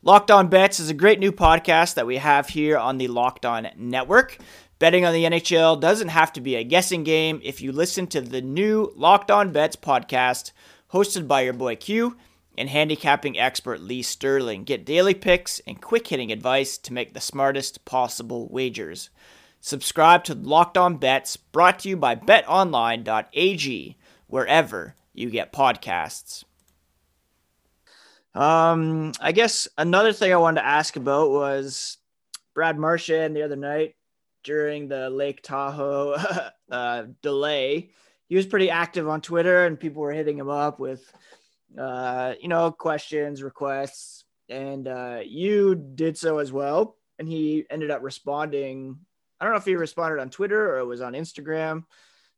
Locked 0.01 0.29
On 0.29 0.47
Bets 0.47 0.79
is 0.79 0.89
a 0.89 0.93
great 0.93 1.19
new 1.19 1.31
podcast 1.31 1.95
that 1.95 2.05
we 2.05 2.17
have 2.17 2.49
here 2.49 2.77
on 2.77 2.99
the 2.99 3.07
Locked 3.07 3.45
On 3.45 3.67
Network. 3.75 4.37
Betting 4.77 5.03
on 5.03 5.13
the 5.13 5.23
NHL 5.23 5.81
doesn't 5.81 6.09
have 6.09 6.31
to 6.33 6.41
be 6.41 6.55
a 6.55 6.63
guessing 6.63 7.03
game 7.03 7.39
if 7.43 7.61
you 7.61 7.71
listen 7.71 8.05
to 8.07 8.21
the 8.21 8.41
new 8.41 8.93
Locked 8.95 9.31
On 9.31 9.51
Bets 9.51 9.77
podcast 9.77 10.51
hosted 10.91 11.27
by 11.27 11.41
your 11.41 11.53
boy 11.53 11.75
Q 11.75 12.17
and 12.57 12.69
handicapping 12.69 13.39
expert 13.39 13.81
Lee 13.81 14.01
Sterling. 14.01 14.63
Get 14.63 14.85
daily 14.85 15.13
picks 15.13 15.59
and 15.65 15.81
quick 15.81 16.07
hitting 16.07 16.31
advice 16.31 16.77
to 16.77 16.93
make 16.93 17.13
the 17.13 17.21
smartest 17.21 17.83
possible 17.85 18.47
wagers. 18.49 19.09
Subscribe 19.65 20.23
to 20.25 20.35
Locked 20.35 20.77
On 20.77 20.97
Bets, 20.97 21.37
brought 21.37 21.79
to 21.79 21.89
you 21.89 21.97
by 21.97 22.15
betonline.ag, 22.15 23.97
wherever 24.27 24.93
you 25.11 25.31
get 25.31 25.51
podcasts. 25.51 26.43
Um, 28.35 29.13
I 29.19 29.31
guess 29.31 29.67
another 29.75 30.13
thing 30.13 30.31
I 30.31 30.35
wanted 30.35 30.61
to 30.61 30.67
ask 30.67 30.97
about 30.97 31.31
was 31.31 31.97
Brad 32.53 32.77
Marchand 32.77 33.35
the 33.35 33.41
other 33.41 33.55
night 33.55 33.95
during 34.43 34.87
the 34.87 35.09
Lake 35.09 35.41
Tahoe 35.41 36.15
uh, 36.69 37.05
delay. 37.23 37.89
He 38.29 38.35
was 38.35 38.45
pretty 38.45 38.69
active 38.69 39.09
on 39.09 39.19
Twitter, 39.19 39.65
and 39.65 39.79
people 39.79 40.03
were 40.03 40.13
hitting 40.13 40.37
him 40.37 40.49
up 40.51 40.79
with, 40.79 41.11
uh, 41.75 42.35
you 42.39 42.49
know, 42.49 42.69
questions, 42.69 43.41
requests, 43.41 44.25
and 44.47 44.87
uh, 44.87 45.21
you 45.25 45.73
did 45.73 46.19
so 46.19 46.37
as 46.37 46.51
well. 46.51 46.97
And 47.17 47.27
he 47.27 47.65
ended 47.71 47.89
up 47.89 48.03
responding. 48.03 48.99
I 49.39 49.45
don't 49.45 49.53
know 49.53 49.59
if 49.59 49.65
he 49.65 49.75
responded 49.75 50.19
on 50.19 50.29
Twitter 50.29 50.75
or 50.75 50.79
it 50.79 50.85
was 50.85 51.01
on 51.01 51.13
Instagram. 51.13 51.83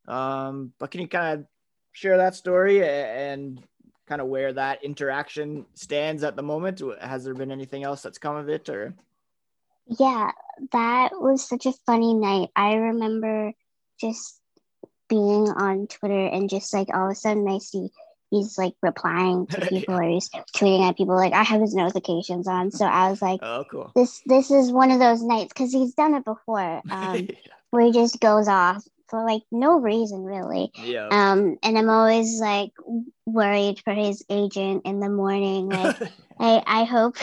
Um, 0.07 0.73
but 0.79 0.91
can 0.91 1.01
you 1.01 1.07
kind 1.07 1.39
of 1.39 1.45
share 1.91 2.17
that 2.17 2.35
story 2.35 2.87
and 2.87 3.61
kind 4.07 4.21
of 4.21 4.27
where 4.27 4.53
that 4.53 4.83
interaction 4.83 5.65
stands 5.75 6.23
at 6.23 6.35
the 6.35 6.43
moment? 6.43 6.81
Has 7.01 7.23
there 7.23 7.33
been 7.33 7.51
anything 7.51 7.83
else 7.83 8.01
that's 8.01 8.17
come 8.17 8.35
of 8.35 8.49
it 8.49 8.69
or? 8.69 8.95
Yeah, 9.99 10.31
that 10.71 11.11
was 11.13 11.47
such 11.47 11.65
a 11.65 11.73
funny 11.85 12.13
night. 12.13 12.49
I 12.55 12.75
remember 12.75 13.53
just 13.99 14.39
being 15.07 15.49
on 15.49 15.87
Twitter 15.87 16.27
and 16.27 16.49
just 16.49 16.73
like 16.73 16.89
all 16.93 17.05
of 17.05 17.11
a 17.11 17.15
sudden 17.15 17.47
I 17.47 17.59
see 17.59 17.89
he's 18.29 18.57
like 18.57 18.73
replying 18.81 19.47
to 19.47 19.61
people 19.67 19.95
or 19.95 20.03
he's 20.03 20.29
tweeting 20.55 20.87
at 20.87 20.97
people 20.97 21.15
like 21.15 21.33
I 21.33 21.43
have 21.43 21.61
his 21.61 21.73
notifications 21.73 22.47
on. 22.47 22.71
So 22.71 22.85
I 22.85 23.09
was 23.09 23.21
like, 23.21 23.39
oh 23.43 23.65
cool. 23.69 23.91
This 23.95 24.21
this 24.25 24.51
is 24.51 24.71
one 24.71 24.91
of 24.91 24.99
those 24.99 25.23
nights 25.23 25.53
because 25.53 25.71
he's 25.71 25.93
done 25.93 26.13
it 26.13 26.25
before. 26.25 26.81
Um, 26.97 27.17
yeah. 27.17 27.53
where 27.69 27.85
he 27.85 27.91
just 27.91 28.19
goes 28.19 28.47
off 28.47 28.83
for 29.09 29.23
like 29.23 29.43
no 29.51 29.79
reason 29.79 30.23
really. 30.23 30.71
Yeah. 30.75 31.07
Um, 31.11 31.57
and 31.61 31.77
I'm 31.77 31.89
always 31.89 32.39
like 32.39 32.71
worried 33.25 33.79
for 33.83 33.93
his 33.93 34.25
agent 34.29 34.83
in 34.85 34.99
the 34.99 35.09
morning. 35.09 35.71
Like, 36.39 36.63
I 36.67 36.81
I 36.81 36.83
hope 36.83 37.17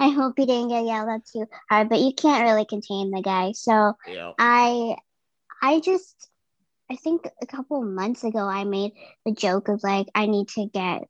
I 0.00 0.08
hope 0.08 0.34
he 0.36 0.44
didn't 0.44 0.70
get 0.70 0.84
yelled 0.84 1.08
at 1.08 1.24
too 1.24 1.46
hard, 1.68 1.88
but 1.88 2.00
you 2.00 2.12
can't 2.12 2.42
really 2.42 2.64
contain 2.64 3.12
the 3.12 3.22
guy. 3.22 3.52
So 3.52 3.96
yeah. 4.08 4.32
I 4.40 4.96
I 5.62 5.78
just 5.78 6.28
I 6.90 6.96
think 6.96 7.28
a 7.40 7.46
couple 7.46 7.82
months 7.82 8.24
ago 8.24 8.40
I 8.40 8.64
made 8.64 8.92
the 9.24 9.32
joke 9.32 9.68
of 9.68 9.82
like 9.82 10.08
I 10.14 10.26
need 10.26 10.48
to 10.48 10.66
get 10.66 11.04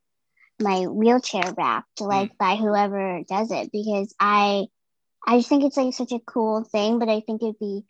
my 0.61 0.85
wheelchair 0.85 1.53
wrapped 1.57 1.99
mm. 1.99 2.07
like 2.07 2.33
mm. 2.33 2.37
by 2.37 2.55
whoever 2.55 3.21
does 3.27 3.51
it 3.51 3.71
because 3.71 4.13
I 4.19 4.67
I 5.25 5.37
just 5.37 5.49
think 5.49 5.63
it's 5.63 5.77
like 5.77 5.93
such 5.93 6.11
a 6.11 6.19
cool 6.19 6.63
thing, 6.63 6.99
but 6.99 7.09
I 7.09 7.19
think 7.21 7.41
it'd 7.41 7.59
be 7.59 7.83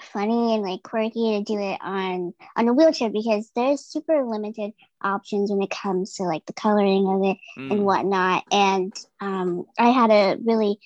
funny 0.00 0.54
and 0.54 0.62
like 0.62 0.82
quirky 0.82 1.38
to 1.38 1.44
do 1.44 1.58
it 1.58 1.78
on 1.80 2.32
on 2.56 2.68
a 2.68 2.72
wheelchair 2.72 3.10
because 3.10 3.50
there's 3.54 3.84
super 3.84 4.24
limited 4.24 4.72
options 5.02 5.50
when 5.50 5.62
it 5.62 5.70
comes 5.70 6.14
to 6.14 6.24
like 6.24 6.44
the 6.46 6.52
coloring 6.52 7.06
of 7.06 7.22
it 7.24 7.38
mm. 7.58 7.70
and 7.70 7.84
whatnot. 7.84 8.44
And 8.50 8.92
um, 9.20 9.66
I 9.78 9.90
had 9.90 10.10
a 10.10 10.38
really 10.44 10.80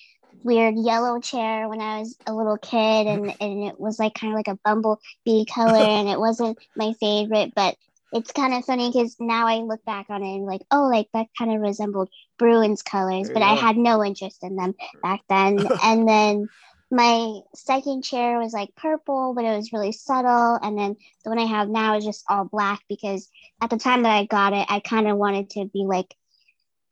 weird 0.45 0.75
yellow 0.77 1.19
chair 1.19 1.67
when 1.67 1.81
I 1.81 1.99
was 1.99 2.15
a 2.27 2.33
little 2.33 2.57
kid, 2.57 3.07
and 3.07 3.35
and 3.41 3.63
it 3.63 3.79
was 3.79 3.99
like 3.99 4.13
kind 4.13 4.31
of 4.31 4.37
like 4.37 4.47
a 4.47 4.59
bumblebee 4.63 5.45
color, 5.45 5.75
and 5.77 6.07
it 6.07 6.19
wasn't 6.19 6.57
my 6.75 6.93
favorite, 6.99 7.53
but 7.55 7.75
it's 8.13 8.31
kind 8.31 8.53
of 8.53 8.63
funny 8.63 8.89
because 8.89 9.17
now 9.19 9.47
I 9.47 9.57
look 9.57 9.83
back 9.83 10.05
on 10.09 10.23
it 10.23 10.35
and 10.35 10.45
like, 10.45 10.61
oh, 10.71 10.87
like 10.87 11.07
that 11.13 11.27
kind 11.37 11.53
of 11.53 11.59
resembled 11.59 12.09
Bruins 12.37 12.81
colors, 12.81 13.29
but 13.29 13.41
I 13.41 13.55
had 13.55 13.75
no 13.75 14.05
interest 14.05 14.41
in 14.43 14.55
them 14.55 14.73
back 15.03 15.21
then. 15.27 15.67
and 15.83 16.07
then 16.07 16.47
my 16.91 17.39
second 17.55 18.03
chair 18.03 18.39
was 18.39 18.53
like 18.53 18.75
purple, 18.75 19.33
but 19.35 19.43
it 19.43 19.55
was 19.55 19.73
really 19.73 19.91
subtle. 19.91 20.57
And 20.61 20.77
then 20.77 20.95
the 21.23 21.29
one 21.29 21.39
I 21.39 21.45
have 21.45 21.67
now 21.67 21.97
is 21.97 22.05
just 22.05 22.23
all 22.29 22.45
black 22.45 22.81
because 22.87 23.27
at 23.61 23.69
the 23.69 23.77
time 23.77 24.03
that 24.03 24.15
I 24.15 24.25
got 24.25 24.53
it, 24.53 24.65
I 24.69 24.79
kind 24.79 25.07
of 25.07 25.17
wanted 25.17 25.49
to 25.51 25.65
be 25.65 25.83
like 25.85 26.15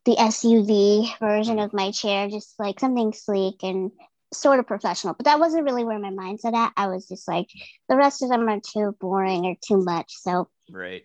the 0.04 0.16
SUV 0.16 1.18
version 1.18 1.58
of 1.58 1.72
my 1.72 1.90
chair, 1.90 2.28
just 2.28 2.54
like 2.58 2.80
something 2.80 3.12
sleek 3.12 3.62
and 3.62 3.90
sort 4.32 4.58
of 4.58 4.66
professional. 4.66 5.14
But 5.14 5.24
that 5.26 5.40
wasn't 5.40 5.64
really 5.64 5.84
where 5.84 5.98
my 5.98 6.10
mindset 6.10 6.54
at. 6.54 6.72
I 6.76 6.88
was 6.88 7.08
just 7.08 7.26
like, 7.26 7.48
the 7.88 7.96
rest 7.96 8.22
of 8.22 8.28
them 8.28 8.48
are 8.48 8.60
too 8.60 8.94
boring 9.00 9.46
or 9.46 9.54
too 9.66 9.82
much. 9.82 10.12
So 10.16 10.48
right. 10.70 11.04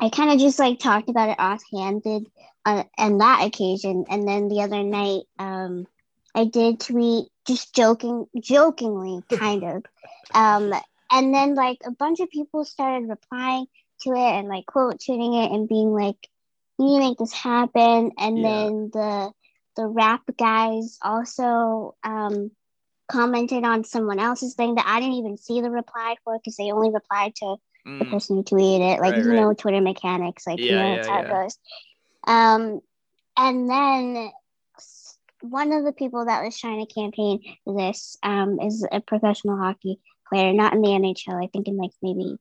I 0.00 0.08
kind 0.08 0.30
of 0.30 0.38
just 0.38 0.58
like 0.58 0.78
talked 0.78 1.08
about 1.08 1.30
it 1.30 1.38
offhanded 1.38 2.26
uh, 2.64 2.84
on 2.96 3.18
that 3.18 3.46
occasion. 3.46 4.04
And 4.08 4.26
then 4.26 4.48
the 4.48 4.62
other 4.62 4.82
night, 4.82 5.22
um, 5.38 5.86
I 6.34 6.44
did 6.44 6.80
tweet 6.80 7.28
just 7.46 7.74
joking, 7.74 8.26
jokingly, 8.40 9.22
kind 9.30 9.64
of. 9.64 9.84
Um, 10.34 10.74
and 11.10 11.32
then 11.32 11.54
like 11.54 11.78
a 11.86 11.90
bunch 11.90 12.20
of 12.20 12.28
people 12.28 12.62
started 12.66 13.08
replying 13.08 13.64
to 14.02 14.10
it 14.10 14.18
and 14.18 14.46
like 14.46 14.66
quote 14.66 15.00
tweeting 15.00 15.42
it 15.42 15.50
and 15.50 15.66
being 15.66 15.90
like, 15.90 16.28
"You 16.78 16.98
make 16.98 17.18
this 17.18 17.32
happen." 17.32 18.12
And 18.18 18.38
yeah. 18.38 18.48
then 18.48 18.90
the 18.92 19.32
the 19.76 19.86
wrap 19.86 20.22
guys 20.36 20.98
also 21.02 21.94
um, 22.02 22.50
commented 23.10 23.64
on 23.64 23.84
someone 23.84 24.18
else's 24.18 24.54
thing 24.54 24.74
that 24.74 24.86
I 24.86 25.00
didn't 25.00 25.16
even 25.16 25.36
see 25.36 25.60
the 25.60 25.70
reply 25.70 26.16
for 26.24 26.38
because 26.38 26.56
they 26.56 26.70
only 26.70 26.90
replied 26.90 27.34
to 27.36 27.56
mm. 27.86 27.98
the 27.98 28.04
person 28.04 28.36
who 28.36 28.42
tweeted 28.42 28.94
it. 28.94 29.00
Like 29.00 29.14
right, 29.14 29.24
you 29.24 29.30
right. 29.30 29.36
know, 29.36 29.54
Twitter 29.54 29.80
mechanics, 29.80 30.46
like 30.46 30.58
yeah, 30.58 30.64
you 30.64 30.72
know, 30.72 30.88
yeah, 30.88 30.94
that's 30.96 31.08
how 31.08 31.20
it 31.20 31.30
goes. 31.30 31.58
Um, 32.26 32.80
and 33.36 33.70
then 33.70 34.30
one 35.40 35.72
of 35.72 35.84
the 35.84 35.92
people 35.92 36.26
that 36.26 36.44
was 36.44 36.58
trying 36.58 36.84
to 36.84 36.92
campaign 36.92 37.40
this 37.66 38.16
um, 38.22 38.60
is 38.60 38.86
a 38.90 39.00
professional 39.00 39.56
hockey 39.56 40.00
player, 40.28 40.52
not 40.52 40.74
in 40.74 40.82
the 40.82 40.88
NHL. 40.88 41.42
I 41.42 41.48
think 41.48 41.68
in 41.68 41.76
like 41.76 41.92
maybe 42.02 42.36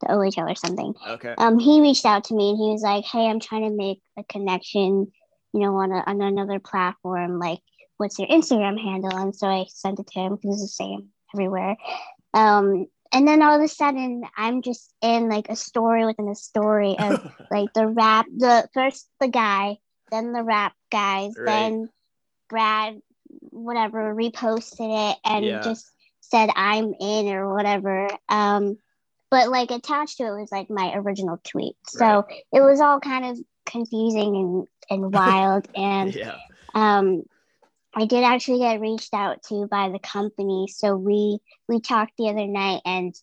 the 0.00 0.06
OHL 0.06 0.50
or 0.50 0.54
something. 0.54 0.94
Okay. 1.06 1.34
Um, 1.38 1.58
he 1.58 1.80
reached 1.80 2.06
out 2.06 2.24
to 2.24 2.34
me 2.34 2.50
and 2.50 2.58
he 2.58 2.70
was 2.70 2.82
like, 2.82 3.04
"Hey, 3.04 3.28
I'm 3.28 3.40
trying 3.40 3.68
to 3.68 3.76
make 3.76 4.00
a 4.18 4.24
connection, 4.24 5.12
you 5.52 5.60
know, 5.60 5.76
on, 5.76 5.92
a, 5.92 6.02
on 6.06 6.20
another 6.20 6.58
platform. 6.58 7.38
Like, 7.38 7.60
what's 7.96 8.18
your 8.18 8.28
Instagram 8.28 8.80
handle?" 8.80 9.16
And 9.16 9.34
so 9.34 9.46
I 9.46 9.66
sent 9.68 10.00
it 10.00 10.06
to 10.08 10.20
him 10.20 10.36
because 10.36 10.62
it's 10.62 10.76
the 10.76 10.84
same 10.84 11.08
everywhere. 11.34 11.76
Um, 12.34 12.86
and 13.12 13.26
then 13.26 13.42
all 13.42 13.56
of 13.56 13.62
a 13.62 13.68
sudden, 13.68 14.22
I'm 14.36 14.62
just 14.62 14.92
in 15.02 15.28
like 15.28 15.48
a 15.48 15.56
story 15.56 16.06
within 16.06 16.28
a 16.28 16.34
story 16.34 16.96
of 16.98 17.32
like 17.50 17.72
the 17.74 17.86
wrap, 17.86 18.26
the 18.36 18.68
first 18.72 19.08
the 19.20 19.28
guy, 19.28 19.78
then 20.10 20.32
the 20.32 20.44
wrap 20.44 20.74
guys, 20.90 21.34
right. 21.36 21.46
then 21.46 21.88
Brad, 22.48 23.00
whatever, 23.50 24.14
reposted 24.14 25.12
it 25.12 25.18
and 25.24 25.44
yeah. 25.44 25.60
just 25.62 25.90
said 26.20 26.50
I'm 26.54 26.94
in 27.00 27.28
or 27.28 27.54
whatever. 27.54 28.08
Um, 28.28 28.76
but 29.30 29.48
like 29.48 29.70
attached 29.70 30.18
to 30.18 30.24
it 30.24 30.40
was 30.40 30.52
like 30.52 30.70
my 30.70 30.92
original 30.94 31.40
tweet. 31.44 31.76
So 31.86 32.04
right. 32.04 32.42
it 32.52 32.60
was 32.60 32.80
all 32.80 33.00
kind 33.00 33.24
of 33.24 33.38
confusing 33.64 34.36
and, 34.36 34.66
and 34.90 35.12
wild. 35.14 35.68
and 35.74 36.14
yeah. 36.14 36.36
um, 36.74 37.22
I 37.94 38.06
did 38.06 38.24
actually 38.24 38.60
get 38.60 38.80
reached 38.80 39.14
out 39.14 39.42
to 39.44 39.66
by 39.66 39.88
the 39.88 39.98
company. 39.98 40.68
So 40.68 40.96
we 40.96 41.38
we 41.68 41.80
talked 41.80 42.12
the 42.18 42.28
other 42.28 42.46
night 42.46 42.82
and 42.84 43.14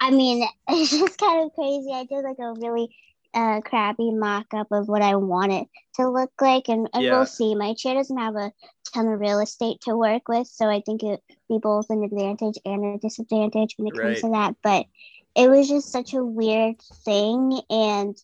I 0.00 0.10
mean, 0.10 0.46
it's 0.68 0.90
just 0.90 1.18
kind 1.18 1.44
of 1.44 1.54
crazy. 1.54 1.92
I 1.92 2.04
did 2.04 2.22
like 2.22 2.38
a 2.38 2.52
really 2.52 2.94
a 3.36 3.60
crappy 3.62 4.12
mock-up 4.12 4.68
of 4.70 4.88
what 4.88 5.02
I 5.02 5.16
want 5.16 5.52
it 5.52 5.68
to 5.96 6.08
look 6.08 6.32
like, 6.40 6.68
and, 6.68 6.88
and 6.94 7.04
yeah. 7.04 7.12
we'll 7.12 7.26
see. 7.26 7.54
My 7.54 7.74
chair 7.74 7.94
doesn't 7.94 8.16
have 8.16 8.34
a 8.34 8.50
ton 8.94 9.08
of 9.08 9.20
real 9.20 9.40
estate 9.40 9.82
to 9.82 9.96
work 9.96 10.26
with, 10.26 10.46
so 10.46 10.68
I 10.68 10.80
think 10.80 11.02
it 11.02 11.22
be 11.48 11.58
both 11.58 11.86
an 11.90 12.02
advantage 12.02 12.58
and 12.64 12.96
a 12.96 12.98
disadvantage 12.98 13.74
when 13.76 13.88
it 13.88 14.00
comes 14.00 14.22
to 14.22 14.30
that. 14.30 14.56
But 14.62 14.86
it 15.34 15.50
was 15.50 15.68
just 15.68 15.92
such 15.92 16.14
a 16.14 16.24
weird 16.24 16.80
thing, 17.04 17.60
and 17.68 18.16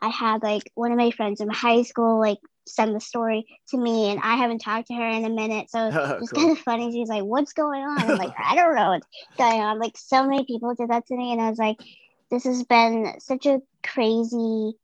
I 0.00 0.08
had 0.08 0.42
like 0.42 0.70
one 0.74 0.92
of 0.92 0.98
my 0.98 1.10
friends 1.10 1.40
in 1.40 1.50
high 1.50 1.82
school 1.82 2.20
like 2.20 2.38
send 2.66 2.94
the 2.94 3.00
story 3.00 3.46
to 3.70 3.76
me, 3.76 4.10
and 4.10 4.20
I 4.22 4.36
haven't 4.36 4.60
talked 4.60 4.86
to 4.88 4.94
her 4.94 5.08
in 5.08 5.24
a 5.24 5.30
minute, 5.30 5.68
so 5.68 5.90
Oh, 5.92 6.18
it's 6.20 6.30
cool. 6.30 6.42
kind 6.42 6.56
of 6.56 6.58
funny. 6.62 6.92
She's 6.92 7.08
like, 7.08 7.24
"What's 7.24 7.54
going 7.54 7.82
on?" 7.82 8.08
I'm 8.08 8.18
like, 8.18 8.34
"I 8.38 8.54
don't 8.54 8.76
know 8.76 8.90
what's 8.90 9.06
going 9.36 9.60
on." 9.60 9.80
Like 9.80 9.96
so 9.96 10.24
many 10.24 10.44
people 10.44 10.74
did 10.76 10.90
that 10.90 11.06
to 11.06 11.16
me, 11.16 11.32
and 11.32 11.40
I 11.40 11.50
was 11.50 11.58
like, 11.58 11.78
"This 12.30 12.44
has 12.44 12.62
been 12.64 13.20
such 13.20 13.46
a 13.46 13.60
crazy 13.84 14.74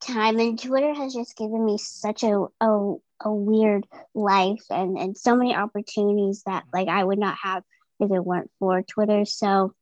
time," 0.00 0.38
and 0.38 0.60
Twitter 0.60 0.94
has 0.94 1.14
just 1.14 1.36
given 1.36 1.64
me 1.64 1.78
such 1.78 2.22
a 2.22 2.46
a, 2.60 2.94
a 3.20 3.32
weird 3.32 3.86
life 4.14 4.64
and 4.70 4.96
and 4.98 5.16
so 5.16 5.36
many 5.36 5.54
opportunities 5.54 6.42
that 6.46 6.64
like 6.72 6.88
I 6.88 7.04
would 7.04 7.18
not 7.18 7.36
have 7.42 7.62
if 8.00 8.10
it 8.10 8.24
weren't 8.24 8.50
for 8.58 8.82
Twitter. 8.82 9.24
So 9.24 9.74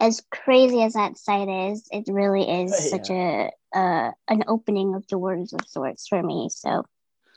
as 0.00 0.22
crazy 0.30 0.82
as 0.82 0.94
that 0.94 1.16
site 1.18 1.48
is, 1.48 1.86
it 1.90 2.04
really 2.08 2.48
is 2.62 2.70
Yeah. 2.72 2.98
such 2.98 3.10
a 3.10 3.50
uh, 3.74 4.10
an 4.28 4.44
opening 4.48 4.94
of 4.94 5.06
doors 5.06 5.52
of 5.52 5.66
sorts 5.68 6.06
for 6.08 6.22
me. 6.22 6.48
So 6.50 6.84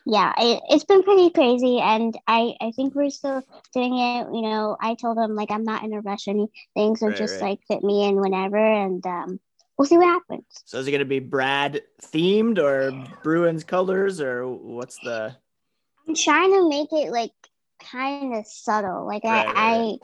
yeah, 0.08 0.34
it, 0.38 0.64
it's 0.70 0.86
been 0.86 1.04
pretty 1.04 1.30
crazy, 1.32 1.80
and 1.80 2.18
I 2.28 2.56
I 2.62 2.72
think 2.72 2.96
we're 2.96 3.10
still 3.12 3.44
doing 3.74 3.98
it. 4.00 4.28
You 4.34 4.42
know, 4.44 4.78
I 4.82 4.96
told 4.96 5.18
them 5.18 5.36
like 5.36 5.52
I'm 5.52 5.64
not 5.64 5.84
in 5.84 5.94
a 5.94 6.02
rush 6.02 6.28
or 6.28 6.32
anything, 6.32 6.96
so 6.96 7.12
Right, 7.12 7.14
just 7.14 7.42
right. 7.42 7.42
like 7.42 7.60
fit 7.68 7.84
me 7.84 8.08
in 8.08 8.20
whenever, 8.22 8.58
and 8.58 9.06
um, 9.06 9.40
we'll 9.78 9.86
see 9.88 9.98
what 9.98 10.06
happens. 10.08 10.46
So 10.66 10.80
is 10.80 10.88
it 10.88 10.92
going 10.92 11.00
to 11.00 11.06
be 11.06 11.20
Brad 11.20 11.82
themed 12.02 12.60
or 12.60 12.92
Bruins 13.24 13.64
colors 13.64 14.20
or 14.22 14.48
what's 14.48 15.00
the? 15.00 15.38
I'm 16.08 16.16
trying 16.16 16.54
to 16.54 16.70
make 16.70 16.92
it 16.92 17.12
like 17.12 17.32
kind 17.80 18.36
of 18.36 18.48
subtle. 18.48 19.06
Like 19.06 19.24
right, 19.28 19.54
I, 19.56 19.98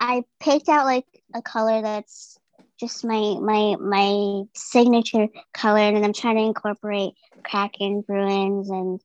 I 0.00 0.16
I 0.16 0.24
picked 0.40 0.68
out 0.68 0.86
like 0.86 1.06
a 1.34 1.42
color 1.42 1.82
that's 1.82 2.38
just 2.78 3.04
my 3.04 3.36
my 3.40 3.76
my 3.80 4.42
signature 4.54 5.28
color, 5.54 5.80
and 5.80 6.04
I'm 6.04 6.12
trying 6.12 6.36
to 6.36 6.42
incorporate 6.42 7.14
Kraken 7.44 8.02
Bruins 8.02 8.70
and 8.70 9.00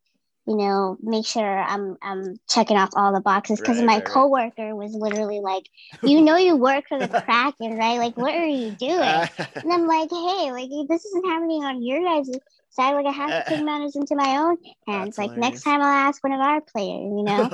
you 0.50 0.58
know 0.58 0.98
make 1.04 1.28
sure 1.28 1.46
I'm 1.60 1.98
I'm 2.04 2.40
checking 2.50 2.78
off 2.78 2.92
all 2.96 3.14
the 3.14 3.22
boxes 3.22 3.62
because 3.62 3.82
Right, 3.82 3.84
my 3.84 4.02
right, 4.02 4.10
right. 4.10 4.26
coworker 4.26 4.76
was 4.76 4.94
literally 4.96 5.42
like, 5.42 5.64
you 6.06 6.22
know, 6.22 6.38
you 6.38 6.58
work 6.58 6.86
for 6.90 7.00
the 7.00 7.10
Kraken, 7.10 7.78
right? 7.78 8.00
Like, 8.00 8.18
what 8.18 8.36
are 8.36 8.48
you 8.48 8.76
doing? 8.78 9.30
And 9.64 9.74
I'm 9.74 9.88
like, 9.88 10.10
hey, 10.12 10.52
like 10.52 10.70
this 10.90 11.06
isn't 11.06 11.28
happening 11.28 11.64
on 11.64 11.84
your 11.84 12.02
guys' 12.04 12.40
side. 12.72 12.96
Like 12.96 13.08
I 13.08 13.12
have 13.12 13.36
to 13.36 13.44
take 13.50 13.62
matters 13.62 13.96
into 13.98 14.16
my 14.16 14.38
own 14.38 14.58
hands. 14.88 15.18
That's 15.18 15.18
like 15.18 15.32
hilarious. 15.32 15.38
next 15.38 15.64
time 15.64 15.82
I'll 15.82 16.08
ask 16.10 16.24
one 16.24 16.34
of 16.34 16.42
our 16.42 16.62
players, 16.62 17.14
you 17.18 17.24
know. 17.24 17.52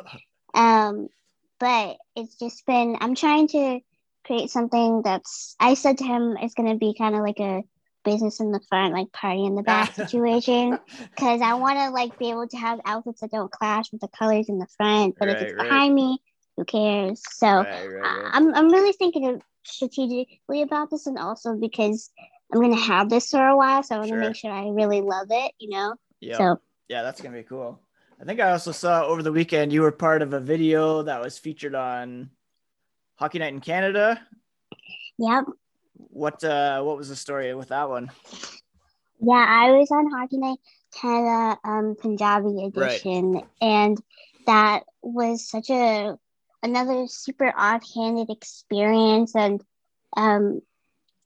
um, 0.53 1.09
but 1.59 1.97
it's 2.15 2.35
just 2.37 2.65
been 2.65 2.97
I'm 3.01 3.15
trying 3.15 3.47
to 3.49 3.79
create 4.25 4.49
something 4.51 5.01
that's 5.03 5.55
I 5.59 5.75
said 5.75 5.99
to 5.99 6.03
him 6.05 6.37
it's 6.41 6.55
gonna 6.55 6.75
be 6.77 6.95
kind 6.97 7.15
of 7.15 7.21
like 7.21 7.39
a 7.39 7.63
business 8.05 8.39
in 8.39 8.51
the 8.51 8.61
front, 8.69 8.93
like 8.93 9.11
party 9.11 9.45
in 9.45 9.55
the 9.55 9.63
back 9.73 9.93
situation. 9.93 10.79
Cause 11.17 11.41
I 11.41 11.55
wanna 11.55 11.91
like 11.91 12.17
be 12.17 12.29
able 12.29 12.47
to 12.47 12.57
have 12.57 12.79
outfits 12.85 13.21
that 13.21 13.31
don't 13.31 13.51
clash 13.51 13.91
with 13.91 14.01
the 14.01 14.07
colors 14.07 14.47
in 14.47 14.59
the 14.59 14.67
front. 14.77 15.15
But 15.19 15.27
if 15.29 15.41
it's 15.41 15.53
right. 15.53 15.67
behind 15.67 15.93
me, 15.93 16.19
who 16.55 16.63
cares? 16.63 17.21
So 17.31 17.47
Right, 17.47 17.65
right, 17.65 18.01
right. 18.01 18.29
I'm 18.31 18.53
I'm 18.53 18.71
really 18.71 18.93
thinking 18.93 19.41
strategically 19.63 20.61
about 20.61 20.89
this, 20.91 21.07
and 21.07 21.17
also 21.17 21.55
because 21.55 22.11
I'm 22.53 22.61
gonna 22.61 22.75
have 22.75 23.09
this 23.09 23.29
for 23.29 23.45
a 23.45 23.57
while, 23.57 23.83
so 23.83 23.95
I 23.95 23.97
want 23.97 24.09
to 24.09 24.13
Sure. 24.13 24.21
make 24.21 24.35
sure 24.35 24.51
I 24.51 24.69
really 24.69 25.01
love 25.01 25.27
it. 25.31 25.51
You 25.59 25.71
know. 25.71 25.95
Yeah. 26.21 26.37
So 26.37 26.61
Yeah, 26.87 27.01
that's 27.03 27.19
gonna 27.19 27.35
be 27.35 27.43
cool. 27.43 27.81
I 28.21 28.23
think 28.23 28.39
I 28.39 28.51
also 28.51 28.71
saw 28.71 29.03
over 29.05 29.21
the 29.21 29.31
weekend 29.31 29.73
you 29.73 29.81
were 29.81 29.91
part 29.91 30.21
of 30.21 30.33
a 30.33 30.39
video 30.39 31.01
that 31.01 31.21
was 31.21 31.37
featured 31.37 31.75
on 31.75 32.29
Hockey 33.15 33.39
Night 33.39 33.53
in 33.53 33.59
Canada. 33.59 34.21
yep. 35.17 35.45
What 35.97 36.43
uh 36.43 36.81
what 36.83 36.97
was 36.97 37.09
the 37.09 37.15
story 37.15 37.53
with 37.55 37.69
that 37.69 37.89
one? 37.89 38.11
Yeah, 39.21 39.45
I 39.47 39.71
was 39.71 39.89
on 39.91 40.11
Hockey 40.11 40.37
Night 40.37 40.59
Canada 40.93 41.59
um 41.63 41.95
Punjabi 41.99 42.65
edition, 42.65 43.41
and 43.61 43.97
that 44.45 44.83
was 45.01 45.47
such 45.49 45.69
a 45.69 46.17
another 46.63 47.07
super 47.07 47.49
offhanded 47.57 48.29
experience. 48.29 49.35
And 49.35 49.61
um, 50.17 50.61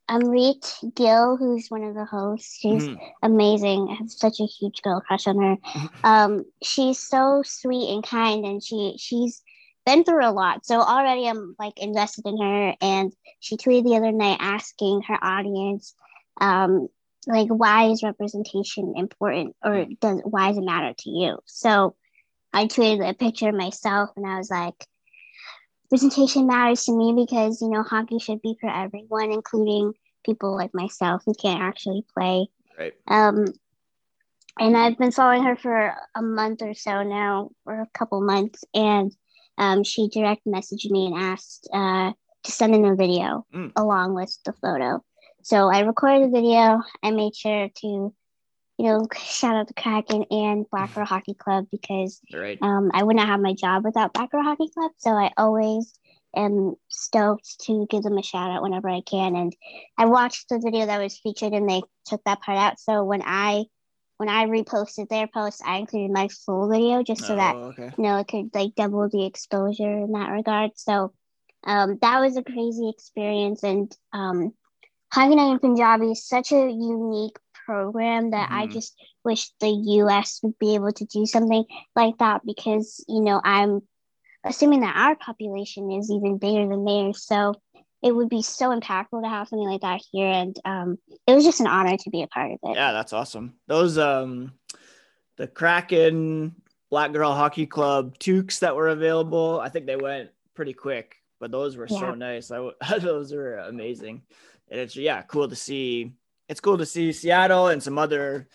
Amrit 0.08 0.94
Gill, 0.94 1.36
who's 1.36 1.68
one 1.68 1.84
of 1.84 1.94
the 1.94 2.04
hosts, 2.04 2.58
she's 2.58 2.88
Mhm. 2.88 2.98
amazing. 3.22 3.88
I 3.90 3.94
have 3.94 4.10
such 4.10 4.40
a 4.40 4.44
huge 4.46 4.82
girl 4.82 5.00
crush 5.00 5.26
on 5.26 5.38
her. 5.38 5.56
Um, 6.04 6.44
she's 6.62 6.98
so 6.98 7.42
sweet 7.44 7.92
and 7.92 8.02
kind, 8.02 8.44
and 8.44 8.62
she 8.62 8.94
she's 8.98 9.42
been 9.84 10.04
through 10.04 10.26
a 10.26 10.32
lot. 10.32 10.66
So 10.66 10.80
already 10.80 11.28
I'm 11.28 11.54
like 11.58 11.78
invested 11.78 12.26
in 12.26 12.38
her. 12.38 12.74
And 12.80 13.12
she 13.40 13.56
tweeted 13.56 13.84
the 13.84 13.96
other 13.96 14.12
night 14.12 14.38
asking 14.40 15.02
her 15.08 15.18
audience, 15.22 15.94
um, 16.40 16.88
like, 17.26 17.48
why 17.48 17.90
is 17.90 18.02
representation 18.02 18.94
important, 18.96 19.54
or 19.62 19.86
does 20.00 20.20
why 20.24 20.48
does 20.48 20.58
it 20.58 20.64
matter 20.64 20.94
to 20.98 21.10
you? 21.10 21.38
So 21.44 21.94
I 22.52 22.66
tweeted 22.66 23.08
a 23.08 23.14
picture 23.14 23.48
of 23.48 23.54
myself, 23.54 24.10
and 24.16 24.26
I 24.26 24.38
was 24.38 24.50
like. 24.50 24.74
Representation 25.92 26.46
matters 26.46 26.84
to 26.84 26.96
me 26.96 27.12
because 27.16 27.60
you 27.60 27.68
know 27.68 27.82
hockey 27.82 28.20
should 28.20 28.40
be 28.42 28.56
for 28.60 28.70
everyone, 28.70 29.32
including 29.32 29.92
people 30.24 30.56
like 30.56 30.72
myself 30.72 31.22
who 31.26 31.34
can't 31.34 31.60
actually 31.60 32.04
play. 32.14 32.46
Right. 32.78 32.94
Um, 33.08 33.46
and 34.58 34.76
I've 34.76 34.98
been 34.98 35.10
following 35.10 35.42
her 35.42 35.56
for 35.56 35.94
a 36.14 36.22
month 36.22 36.62
or 36.62 36.74
so 36.74 37.02
now, 37.02 37.50
or 37.66 37.80
a 37.80 37.98
couple 37.98 38.20
months, 38.20 38.62
and 38.72 39.12
um, 39.58 39.84
she 39.84 40.08
direct 40.08 40.46
messaged 40.46 40.90
me 40.90 41.06
and 41.06 41.16
asked 41.16 41.68
uh, 41.72 42.12
to 42.44 42.50
send 42.50 42.74
in 42.74 42.84
a 42.84 42.94
video 42.96 43.46
Mm. 43.54 43.72
along 43.76 44.14
with 44.14 44.36
the 44.44 44.52
photo. 44.54 45.02
So 45.42 45.70
I 45.70 45.80
recorded 45.80 46.28
the 46.28 46.32
video. 46.40 46.82
I 47.02 47.10
made 47.10 47.34
sure 47.34 47.68
to, 47.68 47.86
you 47.86 48.14
know, 48.78 49.06
shout 49.16 49.56
out 49.56 49.68
the 49.68 49.74
Kraken 49.74 50.24
and 50.30 50.68
Black 50.70 50.94
Girl 50.94 51.04
Hockey 51.06 51.34
Club 51.34 51.66
because 51.70 52.20
Right. 52.32 52.58
um, 52.62 52.90
I 52.94 53.02
would 53.02 53.16
not 53.16 53.26
have 53.28 53.40
my 53.40 53.54
job 53.54 53.84
without 53.84 54.12
Black 54.12 54.30
Girl 54.30 54.42
Hockey 54.42 54.68
Club. 54.72 54.92
So 54.98 55.10
I 55.10 55.30
always 55.36 55.98
am 56.36 56.74
stoked 56.88 57.60
to 57.62 57.86
give 57.90 58.02
them 58.02 58.16
a 58.18 58.22
shout 58.22 58.50
out 58.50 58.62
whenever 58.62 58.88
I 58.88 59.00
can. 59.00 59.34
And 59.34 59.56
I 59.98 60.06
watched 60.06 60.48
the 60.48 60.60
video 60.62 60.86
that 60.86 61.00
was 61.02 61.18
featured 61.18 61.52
and 61.52 61.68
they 61.68 61.82
took 62.06 62.22
that 62.24 62.40
part 62.42 62.56
out. 62.58 62.78
So 62.78 63.02
when 63.04 63.22
I 63.24 63.64
when 64.20 64.28
I 64.28 64.46
reposted 64.46 65.08
their 65.08 65.26
post, 65.26 65.62
I 65.66 65.78
included 65.78 66.12
my 66.12 66.28
full 66.28 66.68
video 66.70 67.02
just 67.02 67.26
so 67.26 67.36
that 67.36 67.56
Oh, 67.56 67.72
okay. 67.72 67.92
you 67.96 68.04
know 68.04 68.18
it 68.18 68.28
could 68.28 68.54
like 68.54 68.74
double 68.76 69.08
the 69.08 69.26
exposure 69.26 69.98
in 70.04 70.12
that 70.12 70.30
regard. 70.30 70.72
So 70.76 71.12
um, 71.64 71.98
that 72.02 72.20
was 72.20 72.36
a 72.36 72.44
crazy 72.44 72.90
experience. 72.90 73.64
And 73.64 73.90
um, 74.12 74.54
Hockey 75.12 75.36
Night 75.36 75.52
in 75.52 75.58
Punjabi 75.60 76.12
is 76.12 76.26
such 76.28 76.52
a 76.52 76.70
unique 76.70 77.38
program 77.66 78.30
that 78.32 78.48
I 78.52 78.66
Mhm. 78.66 78.72
just 78.72 78.94
wish 79.24 79.50
the 79.60 79.70
US 80.00 80.40
would 80.42 80.58
be 80.58 80.74
able 80.74 80.92
to 80.92 81.04
do 81.06 81.26
something 81.26 81.64
like 81.96 82.18
that 82.18 82.42
because, 82.46 83.04
you 83.08 83.22
know, 83.22 83.40
I'm 83.44 83.82
assuming 84.44 84.80
that 84.80 84.96
our 84.96 85.16
population 85.16 85.90
is 85.92 86.10
even 86.10 86.38
bigger 86.38 86.68
than 86.68 86.84
theirs. 86.84 87.24
So 87.26 87.54
it 88.02 88.12
would 88.12 88.28
be 88.28 88.42
so 88.42 88.68
impactful 88.68 89.22
to 89.22 89.28
have 89.28 89.48
something 89.48 89.68
like 89.68 89.82
that 89.82 90.00
here. 90.10 90.28
And 90.28 90.56
um, 90.64 90.98
it 91.26 91.34
was 91.34 91.44
just 91.44 91.60
an 91.60 91.66
honor 91.66 91.96
to 91.96 92.10
be 92.10 92.22
a 92.22 92.26
part 92.26 92.52
of 92.52 92.58
it. 92.62 92.74
Yeah, 92.74 92.92
that's 92.92 93.12
awesome. 93.12 93.54
Those 93.66 93.98
um 93.98 94.52
the 95.36 95.46
Kraken 95.46 96.54
Black 96.90 97.12
Girl 97.12 97.32
Hockey 97.32 97.66
Club 97.66 98.18
toques 98.18 98.58
that 98.60 98.76
were 98.76 98.88
available, 98.88 99.60
I 99.60 99.68
think 99.68 99.86
they 99.86 99.96
went 99.96 100.30
pretty 100.54 100.72
quick, 100.72 101.16
but 101.38 101.50
those 101.50 101.76
were 101.76 101.88
so 101.88 102.14
nice. 102.14 102.50
I 102.50 102.70
those 102.98 103.32
were 103.32 103.58
amazing. 103.58 104.22
And 104.70 104.80
it's 104.80 104.96
yeah, 104.96 105.22
cool 105.22 105.48
to 105.48 105.56
see. 105.56 106.12
It's 106.48 106.60
cool 106.60 106.78
to 106.78 106.86
see 106.86 107.12
Seattle 107.12 107.68
and 107.68 107.82
some 107.82 107.96
other 107.96 108.48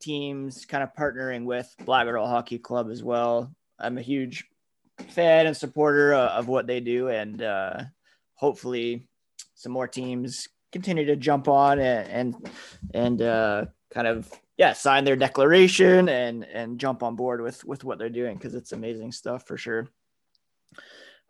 teams 0.00 0.64
kind 0.64 0.82
of 0.82 0.94
partnering 0.94 1.44
with 1.44 1.74
Black 1.84 2.06
Girl 2.06 2.26
Hockey 2.26 2.58
Club 2.58 2.90
as 2.90 3.02
well. 3.02 3.52
I'm 3.78 3.98
a 3.98 4.02
huge 4.02 4.44
fan 5.08 5.46
and 5.46 5.56
supporter 5.56 6.14
of, 6.14 6.30
of 6.30 6.48
what 6.48 6.66
they 6.66 6.80
do, 6.80 7.08
and 7.08 7.42
uh, 7.42 7.82
hopefully 8.42 9.06
some 9.54 9.70
more 9.70 9.86
teams 9.86 10.48
continue 10.72 11.06
to 11.06 11.14
jump 11.14 11.46
on 11.46 11.78
and 11.78 12.08
and, 12.08 12.50
and 12.92 13.22
uh, 13.22 13.64
kind 13.94 14.08
of 14.08 14.28
yeah 14.58 14.72
sign 14.72 15.04
their 15.04 15.14
declaration 15.14 16.08
and 16.08 16.44
and 16.44 16.80
jump 16.80 17.04
on 17.04 17.14
board 17.14 17.40
with 17.40 17.64
with 17.64 17.84
what 17.84 17.98
they're 17.98 18.10
doing 18.10 18.36
because 18.36 18.56
it's 18.56 18.72
amazing 18.72 19.12
stuff 19.12 19.46
for 19.46 19.56
sure. 19.56 19.88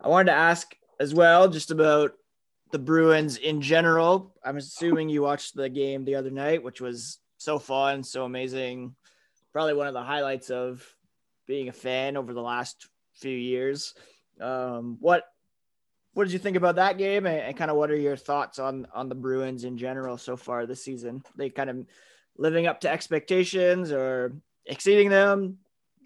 I 0.01 0.07
wanted 0.07 0.31
to 0.31 0.37
ask 0.37 0.75
as 0.99 1.13
well 1.13 1.47
just 1.47 1.69
about 1.69 2.13
the 2.71 2.79
Bruins 2.79 3.37
in 3.37 3.61
general. 3.61 4.35
I'm 4.43 4.57
assuming 4.57 5.07
you 5.07 5.21
watched 5.21 5.55
the 5.55 5.69
game 5.69 6.05
the 6.05 6.15
other 6.15 6.31
night, 6.31 6.63
which 6.63 6.81
was 6.81 7.19
so 7.37 7.59
fun, 7.59 8.03
so 8.03 8.25
amazing. 8.25 8.95
Probably 9.51 9.75
one 9.75 9.87
of 9.87 9.93
the 9.93 10.01
highlights 10.01 10.49
of 10.49 10.83
being 11.45 11.69
a 11.69 11.73
fan 11.73 12.17
over 12.17 12.33
the 12.33 12.41
last 12.41 12.89
few 13.13 13.37
years. 13.37 13.93
Um, 14.41 14.97
what 14.99 15.25
what 16.13 16.25
did 16.25 16.33
you 16.33 16.39
think 16.39 16.57
about 16.57 16.75
that 16.75 16.97
game, 16.97 17.25
and, 17.25 17.39
and 17.39 17.57
kind 17.57 17.71
of 17.71 17.77
what 17.77 17.91
are 17.91 17.95
your 17.95 18.15
thoughts 18.17 18.59
on 18.59 18.87
on 18.93 19.09
the 19.09 19.15
Bruins 19.15 19.63
in 19.63 19.77
general 19.77 20.17
so 20.17 20.37
far 20.37 20.65
this 20.65 20.83
season? 20.83 21.23
They 21.35 21.49
kind 21.49 21.69
of 21.69 21.85
living 22.37 22.67
up 22.67 22.81
to 22.81 22.89
expectations 22.89 23.91
or 23.91 24.33
exceeding 24.65 25.09
them, 25.09 25.57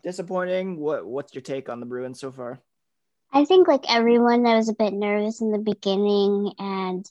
disappointing. 0.04 0.78
What 0.78 1.06
what's 1.06 1.34
your 1.34 1.42
take 1.42 1.70
on 1.70 1.80
the 1.80 1.86
Bruins 1.86 2.20
so 2.20 2.32
far? 2.32 2.60
I 3.34 3.46
think 3.46 3.68
like 3.68 3.84
everyone, 3.90 4.46
I 4.46 4.56
was 4.56 4.70
a 4.70 4.74
bit 4.74 4.94
nervous 4.94 5.42
in 5.42 5.52
the 5.52 5.58
beginning, 5.58 6.54
and 6.60 7.06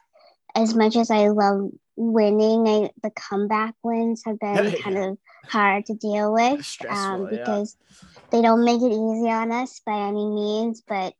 as 0.55 0.75
much 0.75 0.97
as 0.97 1.11
I 1.11 1.29
love 1.29 1.71
winning. 1.97 2.69
I, 2.69 2.91
the 3.03 3.11
comeback 3.11 3.75
wins 3.83 4.23
have 4.25 4.39
been 4.39 4.65
Yeah. 4.65 4.83
kind 4.83 4.99
of 4.99 5.19
hard 5.49 5.87
to 5.87 5.95
deal 5.95 6.33
with 6.33 6.77
um, 6.89 7.23
yeah. 7.25 7.39
because 7.39 7.77
they 8.31 8.43
don't 8.43 8.65
make 8.65 8.81
it 8.81 8.93
easy 8.93 9.31
on 9.31 9.53
us 9.53 9.81
by 9.85 10.09
any 10.09 10.27
means. 10.27 10.83
But 10.87 11.15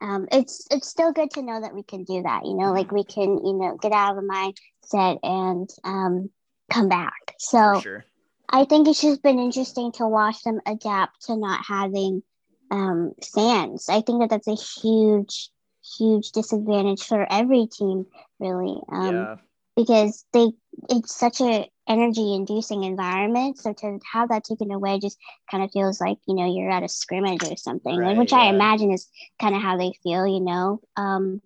um, 0.00 0.28
it's 0.32 0.66
it's 0.70 0.88
still 0.88 1.12
good 1.12 1.30
to 1.32 1.42
know 1.42 1.60
that 1.60 1.74
we 1.74 1.82
can 1.82 2.04
do 2.04 2.22
that. 2.22 2.44
You 2.44 2.54
know, 2.54 2.72
like 2.72 2.92
we 2.92 3.04
can 3.04 3.44
you 3.44 3.54
know 3.54 3.76
get 3.80 3.92
out 3.92 4.16
of 4.16 4.22
the 4.22 4.28
mindset 4.28 5.18
and 5.22 5.70
um, 5.84 6.30
come 6.70 6.88
back. 6.88 7.34
So. 7.38 7.80
Sure. 7.80 8.04
I 8.50 8.64
think 8.64 8.88
it's 8.88 9.02
just 9.02 9.22
been 9.22 9.38
interesting 9.38 9.92
to 9.96 10.08
watch 10.08 10.42
them 10.42 10.58
adapt 10.64 11.26
to 11.26 11.36
not 11.36 11.66
having 11.66 12.22
um, 12.70 13.12
fans. 13.34 13.88
I 13.88 14.00
think 14.00 14.20
that 14.20 14.30
that's 14.30 14.48
a 14.48 14.54
huge, 14.54 15.50
huge 15.98 16.32
disadvantage 16.32 17.02
for 17.02 17.30
every 17.30 17.66
team, 17.66 18.06
really, 18.38 18.80
um, 18.90 19.14
yeah. 19.14 19.36
Because 19.78 20.26
they 20.34 20.48
it's 20.90 21.18
such 21.18 21.40
a 21.42 21.70
energy 21.88 22.34
inducing 22.34 22.84
environment. 22.84 23.58
So 23.58 23.74
to 23.74 24.00
have 24.12 24.30
that 24.30 24.44
taken 24.44 24.72
away 24.72 25.00
just 25.00 25.18
kind 25.50 25.64
of 25.64 25.72
feels 25.72 26.00
like 26.00 26.18
you 26.28 26.36
know 26.36 26.52
you're 26.52 26.70
at 26.70 26.84
a 26.84 26.88
scrimmage 26.88 27.44
or 27.44 27.56
something, 27.56 28.04
Right, 28.04 28.16
which 28.16 28.32
I 28.34 28.50
imagine 28.50 28.92
is 28.92 29.08
kind 29.40 29.56
of 29.56 29.62
how 29.62 29.78
they 29.78 29.92
feel, 30.04 30.26
you 30.26 30.40
know. 30.40 30.80
Um, 30.96 31.42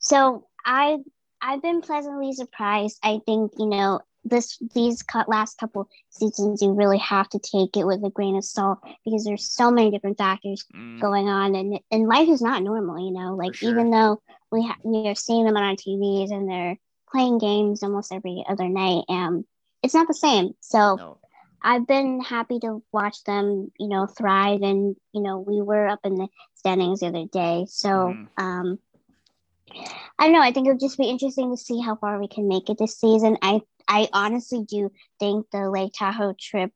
so 0.00 0.46
I 0.64 0.98
I've 1.42 1.62
been 1.62 1.82
pleasantly 1.82 2.32
surprised. 2.32 2.98
I 3.04 3.20
think 3.26 3.52
you 3.58 3.66
know 3.66 4.00
this 4.24 4.58
these 4.74 5.04
last 5.28 5.58
couple 5.58 5.88
seasons 6.10 6.62
you 6.62 6.72
really 6.72 6.98
have 6.98 7.28
to 7.30 7.38
take 7.38 7.76
it 7.76 7.86
with 7.86 8.04
a 8.04 8.10
grain 8.10 8.36
of 8.36 8.44
salt 8.44 8.78
because 9.04 9.24
there's 9.24 9.44
so 9.44 9.70
many 9.70 9.90
different 9.90 10.18
factors 10.18 10.66
Mm, 10.74 11.00
going 11.00 11.28
on 11.28 11.54
and 11.54 11.80
and 11.90 12.08
life 12.08 12.28
is 12.28 12.42
not 12.42 12.62
normal. 12.62 12.98
You 12.98 13.12
know, 13.12 13.36
like 13.36 13.54
sure. 13.54 13.82
even 13.82 13.90
though 13.90 14.20
we 14.50 14.66
ha- 14.66 14.78
we 14.84 15.00
are 15.02 15.14
seeing 15.14 15.44
them 15.44 15.56
on 15.56 15.62
our 15.64 15.76
TVs 15.76 16.30
and 16.32 16.48
they're 16.48 16.78
playing 17.10 17.38
games 17.38 17.82
almost 17.82 18.12
every 18.12 18.44
other 18.48 18.68
night, 18.68 19.04
and 19.08 19.44
it's 19.82 19.94
not 19.94 20.08
the 20.08 20.14
same. 20.14 20.54
So. 20.60 20.96
no. 20.96 21.18
I've 21.62 21.86
been 21.86 22.20
happy 22.20 22.60
to 22.60 22.80
watch 22.92 23.24
them, 23.24 23.72
you 23.78 23.88
know, 23.88 24.06
thrive. 24.06 24.62
And, 24.62 24.94
you 25.12 25.20
know, 25.20 25.40
we 25.40 25.60
were 25.62 25.88
up 25.88 25.98
in 26.04 26.14
the 26.14 26.28
standings 26.54 27.00
the 27.00 27.06
other 27.08 27.24
day. 27.24 27.66
So, 27.68 27.88
Mhm. 27.88 28.28
um, 28.38 28.78
I 30.18 30.24
don't 30.24 30.32
know. 30.32 30.40
I 30.40 30.52
think 30.52 30.68
it'll 30.68 30.78
just 30.78 30.98
be 30.98 31.08
interesting 31.08 31.50
to 31.50 31.56
see 31.56 31.80
how 31.80 31.96
far 31.96 32.20
we 32.20 32.28
can 32.28 32.46
make 32.46 32.70
it 32.70 32.78
this 32.78 32.98
season. 32.98 33.36
I, 33.42 33.62
I 33.88 34.08
honestly 34.12 34.62
do 34.62 34.90
think 35.18 35.50
the 35.50 35.68
Lake 35.68 35.92
Tahoe 35.94 36.34
trip 36.38 36.72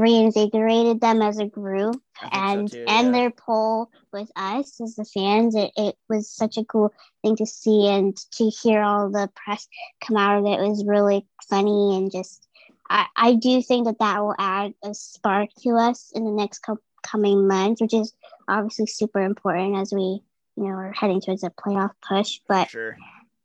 reinvigorated 0.00 1.00
them 1.00 1.22
as 1.22 1.38
a 1.38 1.46
group 1.46 1.96
think 2.20 2.32
so 2.32 2.38
and 2.38 2.72
too, 2.72 2.84
and 2.86 3.06
yeah. 3.06 3.12
their 3.12 3.30
pull 3.30 3.90
with 4.12 4.30
us 4.36 4.80
as 4.80 4.96
the 4.96 5.04
fans 5.04 5.54
it, 5.54 5.70
it 5.76 5.96
was 6.08 6.30
such 6.30 6.56
a 6.56 6.64
cool 6.64 6.92
thing 7.22 7.36
to 7.36 7.46
see 7.46 7.88
and 7.88 8.16
to 8.32 8.48
hear 8.48 8.82
all 8.82 9.10
the 9.10 9.30
press 9.34 9.68
come 10.00 10.16
out 10.16 10.38
of 10.38 10.46
it 10.46 10.60
was 10.60 10.84
really 10.86 11.26
funny 11.48 11.96
and 11.96 12.10
just 12.10 12.48
I, 12.88 13.06
I 13.16 13.34
do 13.34 13.60
think 13.62 13.86
that 13.86 13.98
that 13.98 14.20
will 14.20 14.34
add 14.38 14.74
a 14.84 14.94
spark 14.94 15.50
to 15.62 15.70
us 15.70 16.12
in 16.14 16.24
the 16.24 16.30
next 16.30 16.60
co- 16.60 16.78
coming 17.02 17.46
months 17.46 17.80
which 17.80 17.94
is 17.94 18.14
obviously 18.48 18.86
super 18.86 19.20
important 19.20 19.76
as 19.76 19.92
we 19.92 20.22
you 20.56 20.64
know 20.64 20.70
are 20.70 20.92
heading 20.92 21.20
towards 21.20 21.44
a 21.44 21.50
playoff 21.50 21.92
push 22.06 22.40
but 22.48 22.68
sure. 22.70 22.96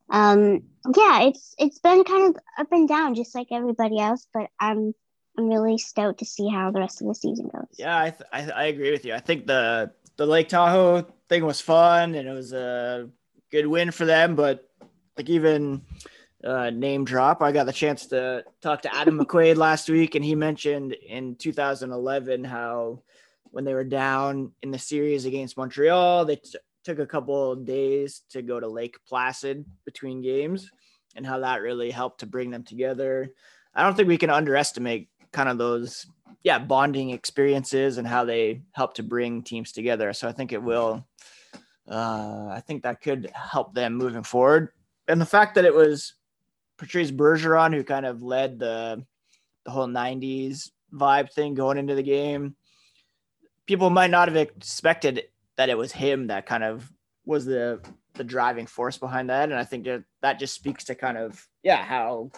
um 0.10 0.64
yeah 0.96 1.24
it's 1.24 1.56
it's 1.60 1.80
been 1.80 2.04
kind 2.04 2.36
of 2.36 2.42
up 2.58 2.72
and 2.72 2.88
down 2.88 3.16
just 3.16 3.36
like 3.36 3.48
everybody 3.52 4.00
else 4.00 4.28
but 4.34 4.50
i'm 4.60 4.94
i'm 5.42 5.50
really 5.50 5.78
stoked 5.78 6.20
to 6.20 6.26
see 6.26 6.48
how 6.48 6.72
the 6.72 6.80
rest 6.80 7.02
of 7.02 7.08
the 7.08 7.16
season 7.16 7.50
goes 7.54 7.66
Yeah, 7.78 7.98
I, 7.98 8.10
th- 8.12 8.30
I 8.32 8.52
I 8.52 8.64
agree 8.66 8.92
with 8.92 9.06
you. 9.06 9.14
I 9.14 9.20
think 9.20 9.48
the 9.48 9.92
the 10.18 10.26
Lake 10.26 10.50
Tahoe 10.50 11.08
thing 11.30 11.46
was 11.46 11.62
fun 11.62 12.14
and 12.16 12.28
it 12.28 12.32
was 12.32 12.54
a 12.54 13.10
good 13.52 13.68
win 13.68 13.92
for 13.92 14.06
them. 14.06 14.36
But 14.36 14.70
like 15.18 15.30
even 15.30 15.82
uh, 16.44 16.70
name 16.70 17.06
drop, 17.06 17.42
I 17.42 17.52
got 17.52 17.66
the 17.66 17.74
chance 17.74 18.08
to 18.08 18.44
talk 18.62 18.84
to 18.84 18.96
Adam 18.96 19.20
McQuaid 19.26 19.58
last 19.58 19.90
week, 19.90 20.16
and 20.16 20.24
he 20.26 20.36
mentioned 20.36 20.94
in 20.94 21.36
2011 21.36 22.44
how 22.44 23.02
when 23.52 23.66
they 23.66 23.74
were 23.74 23.84
down 23.84 24.52
in 24.62 24.72
the 24.72 24.80
series 24.80 25.26
against 25.26 25.58
Montreal, 25.58 26.26
they 26.26 26.38
t- 26.38 26.58
took 26.84 27.00
a 27.00 27.06
couple 27.06 27.52
of 27.52 27.66
days 27.66 28.22
to 28.30 28.42
go 28.42 28.60
to 28.60 28.68
Lake 28.68 28.98
Placid 29.08 29.66
between 29.86 30.22
games, 30.22 30.72
and 31.16 31.26
how 31.26 31.40
that 31.40 31.62
really 31.62 31.92
helped 31.92 32.22
to 32.22 32.26
bring 32.26 32.50
them 32.50 32.64
together. 32.64 33.34
I 33.76 33.84
don't 33.84 33.96
think 33.96 34.08
we 34.08 34.18
can 34.18 34.30
underestimate 34.30 35.10
kind 35.32 35.50
of 35.50 35.58
those 35.58 36.06
yeah 36.44 36.60
bonding 36.60 37.12
experiences 37.12 37.98
and 37.98 38.08
how 38.08 38.26
they 38.26 38.62
help 38.74 38.94
to 38.96 39.04
bring 39.04 39.44
teams 39.44 39.72
together. 39.72 40.14
So 40.14 40.28
i 40.28 40.32
think 40.32 40.52
it 40.52 40.62
will 40.62 41.06
uh 41.90 42.48
i 42.52 42.62
think 42.66 42.84
that 42.84 43.02
could 43.02 43.32
help 43.34 43.74
them 43.74 43.96
moving 43.96 44.24
forward. 44.24 44.70
And 45.08 45.20
the 45.20 45.26
fact 45.26 45.56
that 45.56 45.66
it 45.66 45.74
was 45.74 46.14
patrice 46.78 47.12
bergeron 47.12 47.74
who 47.74 47.84
kind 47.84 48.06
of 48.06 48.22
led 48.22 48.60
the 48.60 49.06
the 49.66 49.72
whole 49.72 49.88
90s 49.88 50.72
vibe 50.92 51.32
thing 51.32 51.54
going 51.54 51.78
into 51.78 51.96
the 51.96 52.04
game 52.04 52.56
people 53.68 53.90
might 53.90 54.12
not 54.12 54.28
have 54.28 54.36
expected 54.38 55.24
that 55.56 55.70
it 55.70 55.78
was 55.78 55.92
him 55.92 56.28
that 56.28 56.46
kind 56.46 56.64
of 56.64 56.92
was 57.26 57.46
the 57.46 57.80
the 58.16 58.24
driving 58.24 58.66
force 58.66 58.98
behind 58.98 59.30
that. 59.30 59.50
And 59.50 59.58
i 59.58 59.64
think 59.64 59.86
that 59.86 60.04
that 60.22 60.40
just 60.40 60.56
speaks 60.56 60.84
to 60.86 60.96
kind 60.96 61.18
of 61.18 61.48
yeah 61.64 61.84
how 61.84 62.32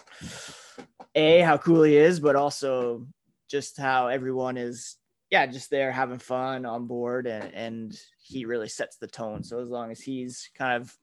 a 1.14 1.40
how 1.40 1.56
cool 1.56 1.82
he 1.82 1.96
is 1.96 2.20
but 2.20 2.36
also 2.36 3.06
just 3.48 3.78
how 3.78 4.08
everyone 4.08 4.56
is 4.56 4.96
yeah 5.30 5.46
just 5.46 5.70
there 5.70 5.92
having 5.92 6.18
fun 6.18 6.66
on 6.66 6.86
board 6.86 7.26
and 7.26 7.52
and 7.54 8.00
he 8.18 8.46
really 8.46 8.68
sets 8.68 8.96
the 8.96 9.06
tone. 9.06 9.44
So 9.44 9.60
as 9.60 9.68
long 9.68 9.90
as 9.90 10.00
he's 10.00 10.48
kind 10.56 10.80
of 10.82 10.96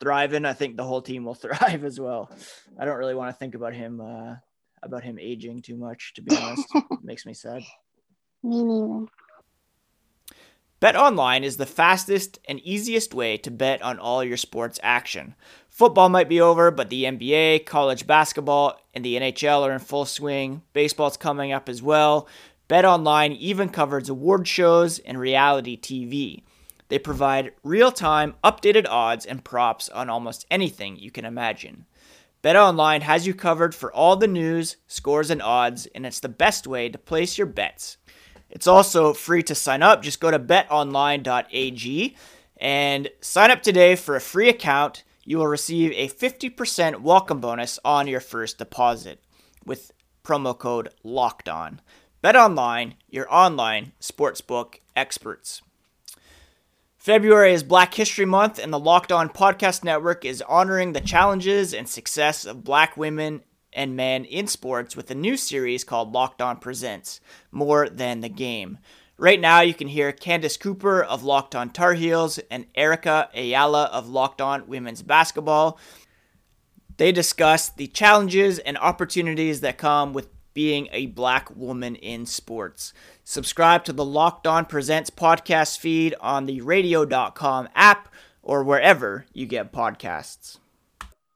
thriving 0.00 0.44
i 0.44 0.52
think 0.52 0.76
the 0.76 0.84
whole 0.84 1.02
team 1.02 1.24
will 1.24 1.34
thrive 1.44 1.84
as 1.84 1.98
well. 1.98 2.30
I 2.78 2.84
don't 2.84 2.98
really 2.98 3.14
want 3.14 3.30
to 3.34 3.38
think 3.38 3.54
about 3.54 3.74
him 3.74 4.00
uh 4.00 4.36
about 4.82 5.02
him 5.02 5.18
aging 5.18 5.62
too 5.62 5.76
much 5.76 6.14
to 6.14 6.22
be 6.22 6.34
honest. 6.36 6.66
Makes 7.02 7.26
me 7.26 7.34
sad. 7.34 7.62
Me 8.42 8.62
neither 8.62 9.06
BetOnline 10.80 11.42
is 11.42 11.56
the 11.56 11.66
fastest 11.66 12.38
and 12.48 12.60
easiest 12.60 13.12
way 13.12 13.36
to 13.38 13.50
bet 13.50 13.82
on 13.82 13.98
all 13.98 14.22
your 14.22 14.36
sports 14.36 14.78
action. 14.80 15.34
Football 15.68 16.08
might 16.08 16.28
be 16.28 16.40
over, 16.40 16.70
but 16.70 16.88
the 16.88 17.02
NBA, 17.02 17.66
college 17.66 18.06
basketball, 18.06 18.80
and 18.94 19.04
the 19.04 19.16
NHL 19.16 19.62
are 19.62 19.72
in 19.72 19.80
full 19.80 20.04
swing. 20.04 20.62
Baseball's 20.72 21.16
coming 21.16 21.50
up 21.50 21.68
as 21.68 21.82
well. 21.82 22.28
BetOnline 22.68 23.36
even 23.38 23.70
covers 23.70 24.08
award 24.08 24.46
shows 24.46 25.00
and 25.00 25.18
reality 25.18 25.76
TV. 25.76 26.42
They 26.90 27.00
provide 27.00 27.54
real 27.64 27.90
time, 27.90 28.36
updated 28.44 28.86
odds 28.88 29.26
and 29.26 29.42
props 29.42 29.88
on 29.88 30.08
almost 30.08 30.46
anything 30.48 30.96
you 30.96 31.10
can 31.10 31.24
imagine. 31.24 31.86
BetOnline 32.40 33.02
has 33.02 33.26
you 33.26 33.34
covered 33.34 33.74
for 33.74 33.92
all 33.92 34.14
the 34.14 34.28
news, 34.28 34.76
scores, 34.86 35.28
and 35.28 35.42
odds, 35.42 35.86
and 35.86 36.06
it's 36.06 36.20
the 36.20 36.28
best 36.28 36.68
way 36.68 36.88
to 36.88 36.98
place 36.98 37.36
your 37.36 37.48
bets. 37.48 37.96
It's 38.50 38.66
also 38.66 39.12
free 39.12 39.42
to 39.44 39.54
sign 39.54 39.82
up. 39.82 40.02
Just 40.02 40.20
go 40.20 40.30
to 40.30 40.38
betonline.ag 40.38 42.16
and 42.56 43.08
sign 43.20 43.50
up 43.50 43.62
today 43.62 43.94
for 43.96 44.16
a 44.16 44.20
free 44.20 44.48
account. 44.48 45.04
You 45.24 45.38
will 45.38 45.46
receive 45.46 45.92
a 45.92 46.08
50% 46.08 47.00
welcome 47.00 47.40
bonus 47.40 47.78
on 47.84 48.06
your 48.06 48.20
first 48.20 48.58
deposit 48.58 49.22
with 49.64 49.92
promo 50.24 50.58
code 50.58 50.90
LOCKED 51.04 51.48
ON. 51.48 51.80
BetOnline, 52.22 52.94
your 53.08 53.32
online 53.32 53.92
sportsbook 54.00 54.76
experts. 54.96 55.62
February 56.96 57.52
is 57.52 57.62
Black 57.62 57.94
History 57.94 58.24
Month, 58.24 58.58
and 58.58 58.72
the 58.72 58.78
Locked 58.78 59.12
On 59.12 59.28
Podcast 59.28 59.84
Network 59.84 60.24
is 60.24 60.42
honoring 60.42 60.92
the 60.92 61.00
challenges 61.00 61.72
and 61.72 61.88
success 61.88 62.44
of 62.44 62.64
black 62.64 62.96
women 62.96 63.42
and 63.78 63.94
men 63.94 64.24
in 64.24 64.48
sports 64.48 64.96
with 64.96 65.08
a 65.10 65.14
new 65.14 65.36
series 65.36 65.84
called 65.84 66.12
Locked 66.12 66.42
On 66.42 66.56
Presents 66.56 67.20
More 67.52 67.88
Than 67.88 68.20
the 68.20 68.28
Game. 68.28 68.78
Right 69.16 69.40
now, 69.40 69.60
you 69.60 69.72
can 69.72 69.86
hear 69.86 70.10
Candace 70.10 70.56
Cooper 70.56 71.00
of 71.02 71.22
Locked 71.22 71.54
On 71.54 71.70
Tar 71.70 71.94
Heels 71.94 72.38
and 72.50 72.66
Erica 72.74 73.30
Ayala 73.32 73.84
of 73.84 74.08
Locked 74.08 74.40
On 74.40 74.66
Women's 74.66 75.02
Basketball. 75.02 75.78
They 76.96 77.12
discuss 77.12 77.68
the 77.68 77.86
challenges 77.86 78.58
and 78.58 78.76
opportunities 78.76 79.60
that 79.60 79.78
come 79.78 80.12
with 80.12 80.28
being 80.54 80.88
a 80.90 81.06
black 81.06 81.54
woman 81.54 81.94
in 81.94 82.26
sports. 82.26 82.92
Subscribe 83.22 83.84
to 83.84 83.92
the 83.92 84.04
Locked 84.04 84.48
On 84.48 84.66
Presents 84.66 85.08
podcast 85.08 85.78
feed 85.78 86.16
on 86.20 86.46
the 86.46 86.62
radio.com 86.62 87.68
app 87.76 88.08
or 88.42 88.64
wherever 88.64 89.24
you 89.32 89.46
get 89.46 89.72
podcasts. 89.72 90.58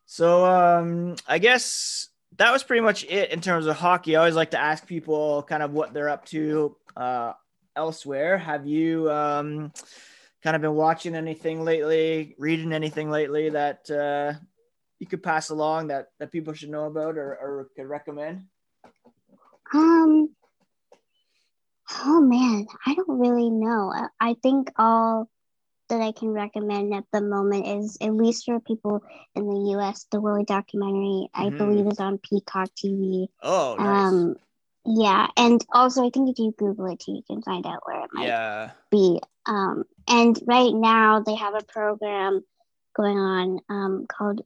So, 0.07 0.45
um, 0.45 1.15
I 1.29 1.39
guess 1.39 2.09
that 2.43 2.53
was 2.53 2.65
pretty 2.65 2.81
much 2.81 3.05
it 3.05 3.31
in 3.31 3.41
terms 3.41 3.67
of 3.67 3.77
hockey. 3.77 4.17
I 4.17 4.19
always 4.19 4.35
like 4.35 4.51
to 4.51 4.61
ask 4.61 4.85
people 4.85 5.45
kind 5.45 5.63
of 5.63 5.73
what 5.73 5.95
they're 5.95 6.09
up 6.09 6.27
to 6.27 6.75
uh, 6.97 7.35
elsewhere. 7.77 8.37
Have 8.37 8.67
you 8.67 9.09
um, 9.13 9.73
kind 10.43 10.57
of 10.57 10.61
been 10.61 10.75
watching 10.75 11.15
anything 11.15 11.65
lately, 11.65 12.35
reading 12.39 12.73
anything 12.73 13.11
lately 13.11 13.51
that 13.51 13.89
uh, 13.89 14.33
you 14.99 15.07
could 15.07 15.23
pass 15.23 15.51
along 15.51 15.87
that, 15.87 16.09
that 16.19 16.33
people 16.33 16.53
should 16.53 16.71
know 16.71 16.87
about 16.87 17.17
or, 17.17 17.31
or 17.31 17.69
could 17.77 17.87
recommend? 17.87 18.43
Um. 19.73 20.31
Oh 22.05 22.21
man, 22.21 22.67
I 22.85 22.95
don't 22.95 23.21
really 23.21 23.51
know. 23.51 23.93
I, 23.95 24.01
think 24.01 24.11
I 24.21 24.35
think 24.43 24.73
all 24.79 25.29
that 25.93 26.01
I 26.01 26.13
can 26.13 26.31
recommend 26.31 26.95
at 26.95 27.05
the 27.13 27.21
moment 27.21 27.67
is, 27.67 27.99
at 28.01 28.15
least 28.15 28.47
for 28.47 28.59
people 28.61 29.03
in 29.35 29.47
the 29.47 29.73
US, 29.77 30.05
the 30.11 30.21
Willie 30.21 30.45
documentary, 30.45 31.29
I 31.35 31.51
Mhm. 31.51 31.59
believe 31.59 31.87
is 31.87 32.01
on 32.01 32.19
Peacock 32.19 32.71
TV. 32.75 33.29
Oh, 33.43 33.77
nice. 33.79 34.13
Um, 34.13 34.37
yeah, 34.87 35.29
and 35.37 35.65
also 35.73 36.07
I 36.07 36.11
think 36.11 36.31
if 36.31 36.39
you 36.39 36.53
Google 36.57 36.87
it 36.87 37.01
too, 37.01 37.13
you 37.13 37.23
can 37.23 37.43
find 37.43 37.67
out 37.67 37.87
where 37.87 38.03
it 38.05 38.11
might 38.13 38.27
yeah. 38.27 38.71
be. 38.91 39.21
Um, 39.47 39.85
and 40.09 40.39
right 40.47 40.73
now 40.75 41.21
they 41.21 41.35
have 41.35 41.55
a 41.55 41.63
program 41.63 42.43
going 42.97 43.19
on 43.19 43.61
um, 43.69 44.07
called 44.07 44.41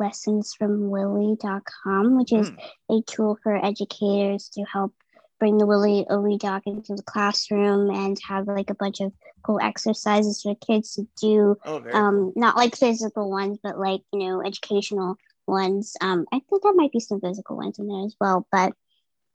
lessonsfromwillie.com, 0.00 2.16
which 2.18 2.32
is 2.32 2.50
Mm. 2.50 2.58
a 2.90 3.00
tool 3.02 3.38
for 3.42 3.54
educators 3.64 4.48
to 4.50 4.62
help 4.64 4.92
bring 5.40 5.58
the 5.58 5.66
Willie 5.66 6.06
O'Ree 6.08 6.38
doc 6.38 6.62
into 6.66 6.94
the 6.94 7.02
classroom 7.02 7.90
and 7.90 8.16
have 8.28 8.46
like 8.46 8.70
a 8.70 8.74
bunch 8.74 9.00
of 9.00 9.12
cool 9.42 9.58
exercises 9.60 10.42
for 10.42 10.54
kids 10.54 10.94
to 10.94 11.08
do. 11.20 11.56
Oh, 11.64 11.82
Um, 11.92 12.32
not 12.36 12.56
like 12.56 12.76
physical 12.76 13.28
ones, 13.30 13.58
but 13.60 13.78
like, 13.78 14.02
you 14.12 14.20
know, 14.20 14.42
educational 14.44 15.16
ones. 15.46 15.96
Um, 16.00 16.26
I 16.32 16.40
think 16.48 16.62
there 16.62 16.74
might 16.74 16.92
be 16.92 17.00
some 17.00 17.20
physical 17.20 17.56
ones 17.56 17.78
in 17.78 17.88
there 17.88 18.04
as 18.04 18.14
well, 18.20 18.46
but 18.52 18.74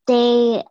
they 0.07 0.63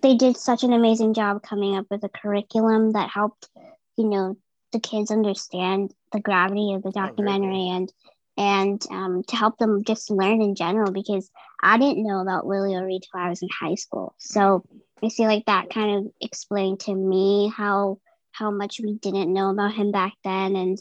they 0.00 0.14
did 0.14 0.36
such 0.36 0.62
an 0.62 0.72
amazing 0.72 1.12
job 1.12 1.42
coming 1.42 1.76
up 1.76 1.86
with 1.90 2.04
a 2.04 2.08
curriculum 2.08 2.92
that 2.92 3.10
helped, 3.10 3.48
you 3.96 4.04
know, 4.04 4.36
the 4.72 4.78
kids 4.78 5.10
understand 5.10 5.92
the 6.12 6.20
gravity 6.20 6.72
of 6.74 6.82
the 6.82 6.92
very 6.92 7.08
documentary 7.08 7.68
and 7.68 7.92
and 8.38 8.82
um, 8.90 9.22
to 9.28 9.36
help 9.36 9.58
them 9.58 9.82
just 9.84 10.10
learn 10.10 10.40
in 10.42 10.54
general 10.54 10.90
because 10.92 11.30
I 11.62 11.76
didn't 11.78 12.06
know 12.06 12.20
about 12.20 12.46
Willie 12.46 12.76
O'Ree 12.76 13.00
till 13.00 13.20
I 13.20 13.28
was 13.30 13.42
in 13.42 13.48
high 13.50 13.74
school. 13.74 14.14
So 14.18 14.64
I 15.04 15.08
feel 15.10 15.26
like 15.26 15.44
that 15.46 15.68
kind 15.70 16.06
of 16.06 16.12
explained 16.22 16.80
to 16.80 16.94
me 16.94 17.52
how 17.54 17.98
how 18.32 18.50
much 18.52 18.80
we 18.82 18.94
didn't 18.94 19.32
know 19.32 19.50
about 19.50 19.74
him 19.74 19.90
back 19.90 20.12
then 20.24 20.54
and 20.56 20.78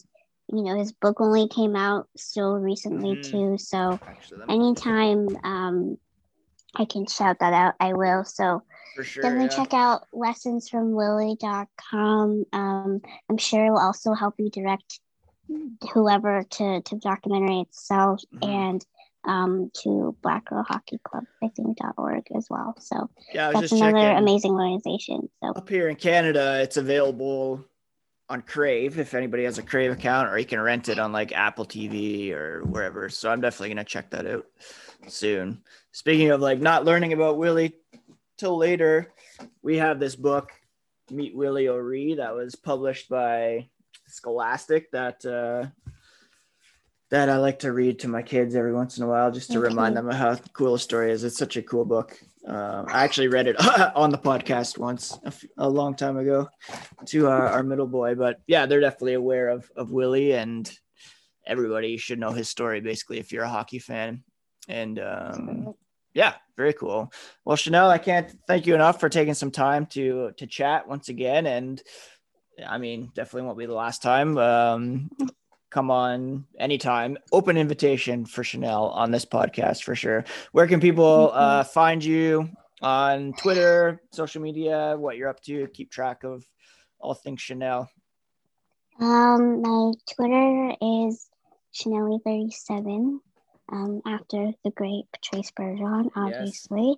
you 0.54 0.64
know 0.64 0.78
his 0.78 0.94
book 0.94 1.20
only 1.20 1.48
came 1.50 1.76
out 1.76 2.08
so 2.16 2.52
recently 2.52 3.16
Mhm. 3.18 3.32
too. 3.32 3.58
So 3.58 4.00
Actually, 4.08 4.46
anytime 4.50 5.36
um, 5.44 5.98
I 6.76 6.86
can 6.86 7.06
shout 7.08 7.40
that 7.40 7.54
out, 7.54 7.74
I 7.80 7.94
will. 7.94 8.24
So 8.24 8.62
sure. 9.04 9.24
definitely 9.24 9.48
yeah. 9.48 9.56
check 9.64 9.74
out 9.74 10.06
lessonsfromwillie.com. 10.14 12.46
Um, 12.54 13.02
I'm 13.30 13.38
sure 13.38 13.66
it 13.66 13.72
will 13.72 13.80
also 13.80 14.14
help 14.14 14.36
you 14.38 14.50
direct 14.50 15.00
whoever 15.94 16.44
to, 16.44 16.82
to 16.82 16.96
the 16.96 17.02
documentary 17.02 17.62
itself 17.62 18.22
Mhm. 18.36 18.48
and 18.48 18.86
um, 19.24 19.72
to 19.84 20.16
Black 20.22 20.46
Girl 20.46 20.64
Hockey 20.64 21.00
Club, 21.04 21.26
I 21.44 21.50
think, 21.50 21.78
.org 21.98 22.24
as 22.34 22.48
well. 22.50 22.76
So 22.80 23.10
Yeah, 23.34 23.46
I 23.46 23.48
was 23.50 23.54
that's 23.62 23.70
just 23.72 23.82
another 23.82 24.00
checking. 24.00 24.18
amazing 24.24 24.52
organization. 24.54 25.30
So 25.44 25.50
Up 25.52 25.68
here 25.68 25.90
in 25.90 25.98
Canada, 25.98 26.62
it's 26.62 26.78
available 26.78 27.66
on 28.30 28.42
Crave 28.42 29.00
if 29.00 29.14
anybody 29.14 29.44
has 29.44 29.58
a 29.58 29.64
Crave 29.64 29.92
account, 29.92 30.30
or 30.30 30.38
you 30.38 30.46
can 30.46 30.62
rent 30.62 30.88
it 30.88 30.98
on 31.00 31.12
like 31.12 31.34
Apple 31.34 31.66
TV 31.66 32.32
or 32.32 32.62
wherever. 32.64 33.10
So 33.10 33.30
I'm 33.30 33.42
definitely 33.42 33.70
gonna 33.70 33.84
check 33.84 34.10
that 34.12 34.26
out 34.28 34.46
soon. 35.08 35.62
Speaking 35.92 36.32
of 36.32 36.40
like 36.40 36.60
not 36.60 36.86
learning 36.86 37.12
about 37.12 37.38
Willie 37.38 37.74
till 38.38 38.56
later, 38.58 39.12
we 39.62 39.78
have 39.78 40.00
this 40.00 40.16
book, 40.16 40.52
Meet 41.12 41.36
Willie 41.36 41.68
O'Ree, 41.68 42.16
that 42.16 42.34
was 42.36 42.56
published 42.56 43.10
by 43.10 43.68
Scholastic. 44.08 44.92
That 44.92 45.26
uh, 45.26 45.68
that 47.10 47.30
I 47.30 47.38
like 47.38 47.60
to 47.60 47.72
read 47.72 48.00
to 48.00 48.08
my 48.08 48.22
kids 48.22 48.56
every 48.56 48.74
once 48.74 48.98
in 48.98 49.04
a 49.04 49.08
while, 49.08 49.32
just 49.32 49.52
to 49.52 49.60
Okay. 49.60 49.68
remind 49.70 49.96
them 49.96 50.10
of 50.10 50.16
how 50.16 50.36
cool 50.54 50.74
a 50.76 50.80
story 50.80 51.12
is. 51.12 51.24
It's 51.24 51.38
such 51.38 51.56
a 51.56 51.62
cool 51.62 51.86
book. 51.86 52.18
Uh, 52.48 52.84
I 52.88 53.04
actually 53.04 53.28
read 53.30 53.48
it 53.48 53.56
on 53.96 54.10
the 54.10 54.18
podcast 54.18 54.78
once 54.78 55.18
a, 55.24 55.28
f- 55.28 55.46
a 55.58 55.70
long 55.70 55.96
time 55.96 56.18
ago 56.18 56.50
to 57.08 57.28
our, 57.28 57.48
our 57.50 57.64
middle 57.64 57.88
boy, 57.88 58.16
but 58.16 58.40
yeah, 58.48 58.66
they're 58.66 58.80
definitely 58.82 59.14
aware 59.14 59.50
of 59.50 59.70
of 59.76 59.92
Willie, 59.92 60.34
and 60.34 60.70
everybody 61.46 61.98
should 61.98 62.20
know 62.20 62.32
his 62.32 62.50
story 62.50 62.82
basically 62.82 63.20
if 63.20 63.32
you're 63.32 63.44
a 63.44 63.50
hockey 63.50 63.80
fan. 63.80 64.24
And 64.70 65.00
um, 65.00 65.74
yeah, 66.14 66.34
very 66.58 66.74
cool. 66.74 67.12
Well, 67.46 67.56
Chanel, 67.56 67.90
I 67.90 68.00
can't 68.00 68.34
thank 68.48 68.66
you 68.68 68.76
enough 68.76 69.00
for 69.00 69.08
taking 69.08 69.34
some 69.34 69.52
time 69.52 69.86
to 69.88 70.32
to 70.38 70.48
chat 70.48 70.88
once 70.88 71.08
again, 71.10 71.46
and 71.48 71.82
I 72.66 72.78
mean, 72.78 73.12
definitely 73.14 73.44
won't 73.44 73.58
be 73.58 73.66
the 73.66 73.74
last 73.74 74.02
time. 74.02 74.38
Um, 74.38 75.10
come 75.70 75.92
on 75.92 76.46
anytime. 76.60 77.18
Open 77.32 77.58
invitation 77.58 78.26
for 78.26 78.44
Chanel 78.44 78.90
on 78.90 79.12
this 79.12 79.26
podcast 79.26 79.84
for 79.84 79.96
sure. 79.96 80.26
Where 80.52 80.68
can 80.68 80.80
people 80.80 81.32
uh, 81.34 81.64
find 81.64 82.04
you 82.04 82.50
on 82.82 83.34
Twitter, 83.34 84.02
social 84.12 84.42
media, 84.42 84.96
what 84.98 85.18
you're 85.18 85.30
up 85.30 85.42
to? 85.44 85.68
Keep 85.68 85.92
track 85.92 86.24
of 86.24 86.46
all 87.00 87.14
things 87.14 87.42
Chanel. 87.42 87.90
um, 89.00 89.62
my 89.62 89.92
Twitter 90.16 90.74
is 90.82 91.30
Chanel37. 91.74 93.20
um, 93.72 94.02
after 94.06 94.52
the 94.64 94.72
great 94.72 95.06
Patrice 95.12 95.52
Bergeron, 95.52 96.10
obviously. 96.16 96.96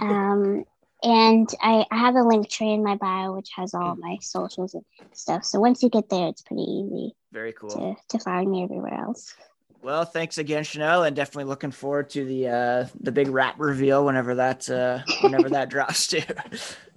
Um, 0.00 0.64
and 1.02 1.48
I, 1.60 1.84
I 1.90 1.98
have 1.98 2.14
a 2.16 2.22
link 2.22 2.48
tree 2.48 2.72
in 2.72 2.82
my 2.82 2.96
bio, 2.96 3.34
which 3.34 3.50
has 3.56 3.74
all 3.74 3.96
my 3.96 4.16
socials 4.20 4.74
and 4.74 4.84
stuff. 5.12 5.44
So 5.44 5.60
once 5.60 5.82
you 5.82 5.90
get 5.90 6.08
there, 6.08 6.28
it's 6.28 6.42
pretty 6.42 6.62
easy 6.62 7.14
Very 7.32 7.52
cool. 7.52 7.70
to, 7.70 7.96
to 8.08 8.18
find 8.18 8.50
me 8.50 8.64
everywhere 8.64 8.94
else. 8.94 9.34
Well, 9.82 10.04
thanks 10.04 10.38
again, 10.38 10.64
Chanel, 10.64 11.04
and 11.04 11.14
definitely 11.14 11.44
looking 11.44 11.70
forward 11.70 12.10
to 12.10 12.24
the 12.24 12.48
uh, 12.48 12.86
the 12.98 13.12
big 13.12 13.28
wrap 13.28 13.54
reveal 13.58 14.04
whenever 14.04 14.34
that 14.34 14.68
uh, 14.68 15.00
whenever 15.20 15.48
that 15.50 15.68
drops 15.70 16.08
too. 16.08 16.22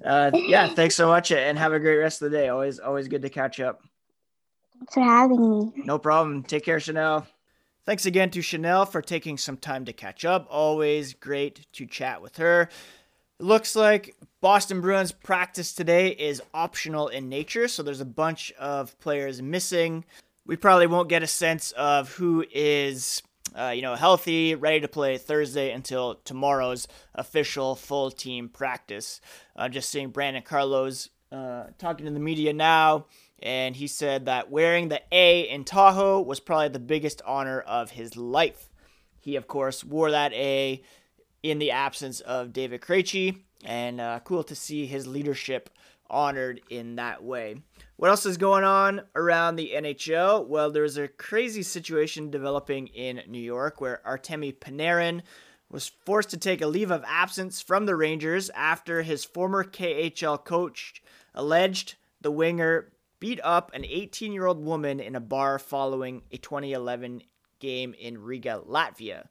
Uh, 0.03 0.31
yeah, 0.33 0.67
thanks 0.73 0.95
so 0.95 1.07
much, 1.07 1.31
and 1.31 1.59
have 1.59 1.73
a 1.73 1.79
great 1.79 1.97
rest 1.97 2.21
of 2.21 2.31
the 2.31 2.37
day. 2.37 2.47
Always 2.49 2.79
always 2.79 3.07
good 3.07 3.21
to 3.21 3.29
catch 3.29 3.59
up. 3.59 3.81
Thanks 4.79 4.93
for 4.95 5.03
having 5.03 5.49
me. 5.49 5.71
No 5.75 5.99
problem. 5.99 6.41
Take 6.41 6.65
care, 6.65 6.79
Chanel. 6.79 7.27
Thanks 7.85 8.05
again 8.05 8.29
to 8.31 8.41
Chanel 8.41 8.85
for 8.85 9.01
taking 9.01 9.37
some 9.37 9.57
time 9.57 9.85
to 9.85 9.93
catch 9.93 10.23
up. 10.23 10.47
Always 10.49 11.13
great 11.13 11.65
to 11.73 11.85
chat 11.85 12.21
with 12.21 12.37
her. 12.37 12.69
Looks 13.41 13.73
like 13.73 14.17
Boston 14.41 14.81
Bruins 14.81 15.13
practice 15.13 15.73
today 15.73 16.09
is 16.09 16.41
optional 16.53 17.07
in 17.07 17.29
nature, 17.29 17.69
so 17.69 17.81
there's 17.81 18.01
a 18.01 18.05
bunch 18.05 18.51
of 18.59 18.99
players 18.99 19.41
missing. 19.41 20.03
We 20.45 20.57
probably 20.57 20.87
won't 20.87 21.07
get 21.07 21.23
a 21.23 21.27
sense 21.27 21.71
of 21.71 22.13
who 22.15 22.43
is, 22.51 23.23
uh, 23.57 23.69
you 23.69 23.81
know, 23.81 23.95
healthy, 23.95 24.55
ready 24.55 24.81
to 24.81 24.89
play 24.89 25.17
Thursday 25.17 25.71
until 25.71 26.15
tomorrow's 26.25 26.89
official 27.15 27.75
full 27.75 28.11
team 28.11 28.49
practice. 28.49 29.21
Uh, 29.55 29.69
just 29.69 29.89
seeing 29.89 30.09
Brandon 30.09 30.43
Carlo 30.43 30.91
uh, 31.31 31.63
talking 31.77 32.07
to 32.07 32.11
the 32.11 32.19
media 32.19 32.51
now, 32.51 33.05
and 33.41 33.73
he 33.73 33.87
said 33.87 34.25
that 34.25 34.51
wearing 34.51 34.89
the 34.89 35.01
A 35.13 35.43
in 35.43 35.63
Tahoe 35.63 36.19
was 36.19 36.41
probably 36.41 36.67
the 36.67 36.79
biggest 36.79 37.21
honor 37.25 37.61
of 37.61 37.91
his 37.91 38.17
life. 38.17 38.67
He, 39.21 39.37
of 39.37 39.47
course, 39.47 39.81
wore 39.81 40.11
that 40.11 40.33
A 40.33 40.81
in 41.43 41.59
the 41.59 41.71
absence 41.71 42.19
of 42.21 42.53
David 42.53 42.81
Krejci, 42.81 43.41
and 43.63 43.99
uh, 43.99 44.19
cool 44.23 44.43
to 44.43 44.55
see 44.55 44.85
his 44.85 45.07
leadership 45.07 45.69
honored 46.09 46.61
in 46.69 46.95
that 46.95 47.23
way. 47.23 47.61
What 47.97 48.09
else 48.09 48.25
is 48.25 48.37
going 48.37 48.63
on 48.63 49.01
around 49.15 49.55
the 49.55 49.73
NHL? 49.75 50.47
Well, 50.47 50.71
there's 50.71 50.97
a 50.97 51.07
crazy 51.07 51.63
situation 51.63 52.31
developing 52.31 52.87
in 52.87 53.21
New 53.27 53.41
York 53.41 53.79
where 53.81 54.01
Artemi 54.05 54.55
Panarin 54.55 55.21
was 55.69 55.91
forced 56.05 56.31
to 56.31 56.37
take 56.37 56.61
a 56.61 56.67
leave 56.67 56.91
of 56.91 57.03
absence 57.05 57.61
from 57.61 57.85
the 57.85 57.95
Rangers 57.95 58.49
after 58.51 59.01
his 59.03 59.23
former 59.23 59.63
KHL 59.63 60.43
coach 60.43 61.03
alleged 61.35 61.95
the 62.21 62.31
winger 62.31 62.91
beat 63.19 63.39
up 63.43 63.71
an 63.73 63.85
18 63.85 64.31
year 64.31 64.45
old 64.45 64.63
woman 64.63 64.99
in 64.99 65.15
a 65.15 65.19
bar 65.19 65.59
following 65.59 66.23
a 66.31 66.37
2011 66.37 67.21
game 67.59 67.93
in 67.99 68.17
Riga, 68.17 68.61
Latvia. 68.67 69.27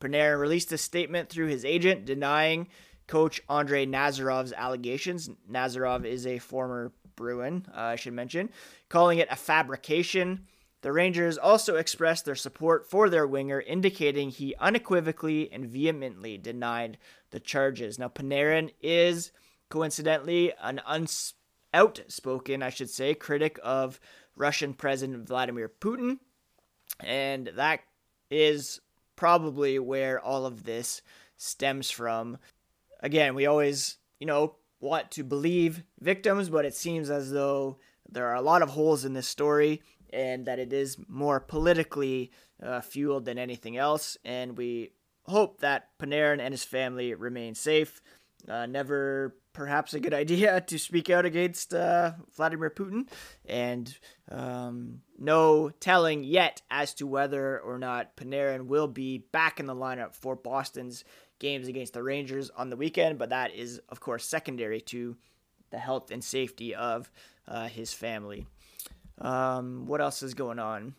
Panarin 0.00 0.40
released 0.40 0.72
a 0.72 0.78
statement 0.78 1.28
through 1.28 1.46
his 1.46 1.64
agent 1.64 2.04
denying 2.04 2.68
coach 3.06 3.40
Andrei 3.48 3.86
Nazarov's 3.86 4.52
allegations. 4.52 5.30
Nazarov 5.50 6.04
is 6.04 6.26
a 6.26 6.38
former 6.38 6.92
Bruin, 7.14 7.66
uh, 7.74 7.80
I 7.80 7.96
should 7.96 8.12
mention, 8.12 8.50
calling 8.88 9.18
it 9.18 9.28
a 9.30 9.36
fabrication. 9.36 10.46
The 10.82 10.92
Rangers 10.92 11.38
also 11.38 11.76
expressed 11.76 12.24
their 12.24 12.34
support 12.34 12.88
for 12.88 13.08
their 13.08 13.26
winger, 13.26 13.60
indicating 13.60 14.30
he 14.30 14.54
unequivocally 14.56 15.50
and 15.50 15.66
vehemently 15.66 16.36
denied 16.36 16.98
the 17.30 17.40
charges. 17.40 17.98
Now, 17.98 18.08
Panarin 18.08 18.70
is 18.82 19.32
coincidentally 19.70 20.52
an 20.60 20.80
uns- 20.86 21.34
outspoken, 21.72 22.62
I 22.62 22.70
should 22.70 22.90
say, 22.90 23.14
critic 23.14 23.58
of 23.62 23.98
Russian 24.36 24.74
President 24.74 25.26
Vladimir 25.26 25.68
Putin, 25.68 26.18
and 27.00 27.48
that 27.56 27.80
is 28.30 28.80
probably 29.16 29.78
where 29.78 30.20
all 30.20 30.46
of 30.46 30.64
this 30.64 31.02
stems 31.36 31.90
from. 31.90 32.38
Again, 33.00 33.34
we 33.34 33.46
always, 33.46 33.98
you 34.20 34.26
know, 34.26 34.56
want 34.80 35.10
to 35.12 35.24
believe 35.24 35.82
victims, 36.00 36.48
but 36.48 36.64
it 36.64 36.74
seems 36.74 37.10
as 37.10 37.30
though 37.30 37.78
there 38.08 38.26
are 38.26 38.36
a 38.36 38.42
lot 38.42 38.62
of 38.62 38.70
holes 38.70 39.04
in 39.04 39.14
this 39.14 39.28
story 39.28 39.82
and 40.10 40.46
that 40.46 40.58
it 40.58 40.72
is 40.72 40.96
more 41.08 41.40
politically 41.40 42.30
uh, 42.62 42.80
fueled 42.80 43.24
than 43.24 43.38
anything 43.38 43.76
else. 43.76 44.16
And 44.24 44.56
we 44.56 44.92
hope 45.24 45.60
that 45.60 45.88
Panarin 45.98 46.40
and 46.40 46.52
his 46.52 46.64
family 46.64 47.14
remain 47.14 47.54
safe 47.54 48.00
Uh, 48.48 48.66
never 48.66 49.34
perhaps 49.56 49.94
a 49.94 50.00
good 50.00 50.12
idea 50.12 50.60
to 50.66 50.78
speak 50.78 51.08
out 51.08 51.24
against 51.24 51.74
uh, 51.74 52.12
Vladimir 52.36 52.70
Putin, 52.70 53.08
and 53.46 53.98
um, 54.30 55.00
no 55.18 55.70
telling 55.80 56.22
yet 56.22 56.60
as 56.70 56.92
to 56.94 57.06
whether 57.06 57.58
or 57.60 57.78
not 57.78 58.16
Panarin 58.16 58.66
will 58.66 58.86
be 58.86 59.18
back 59.32 59.58
in 59.58 59.66
the 59.66 59.74
lineup 59.74 60.14
for 60.14 60.36
Boston's 60.36 61.04
games 61.38 61.68
against 61.68 61.94
the 61.94 62.02
Rangers 62.02 62.50
on 62.50 62.70
the 62.70 62.76
weekend. 62.76 63.18
But 63.18 63.30
that 63.30 63.54
is, 63.54 63.80
of 63.88 63.98
course, 63.98 64.24
secondary 64.26 64.80
to 64.82 65.16
the 65.70 65.78
health 65.78 66.10
and 66.10 66.22
safety 66.22 66.74
of 66.74 67.10
uh, 67.48 67.68
his 67.68 67.92
family. 67.92 68.46
Um, 69.18 69.86
what 69.86 70.02
else 70.02 70.22
is 70.22 70.34
going 70.34 70.58
on? 70.58 70.94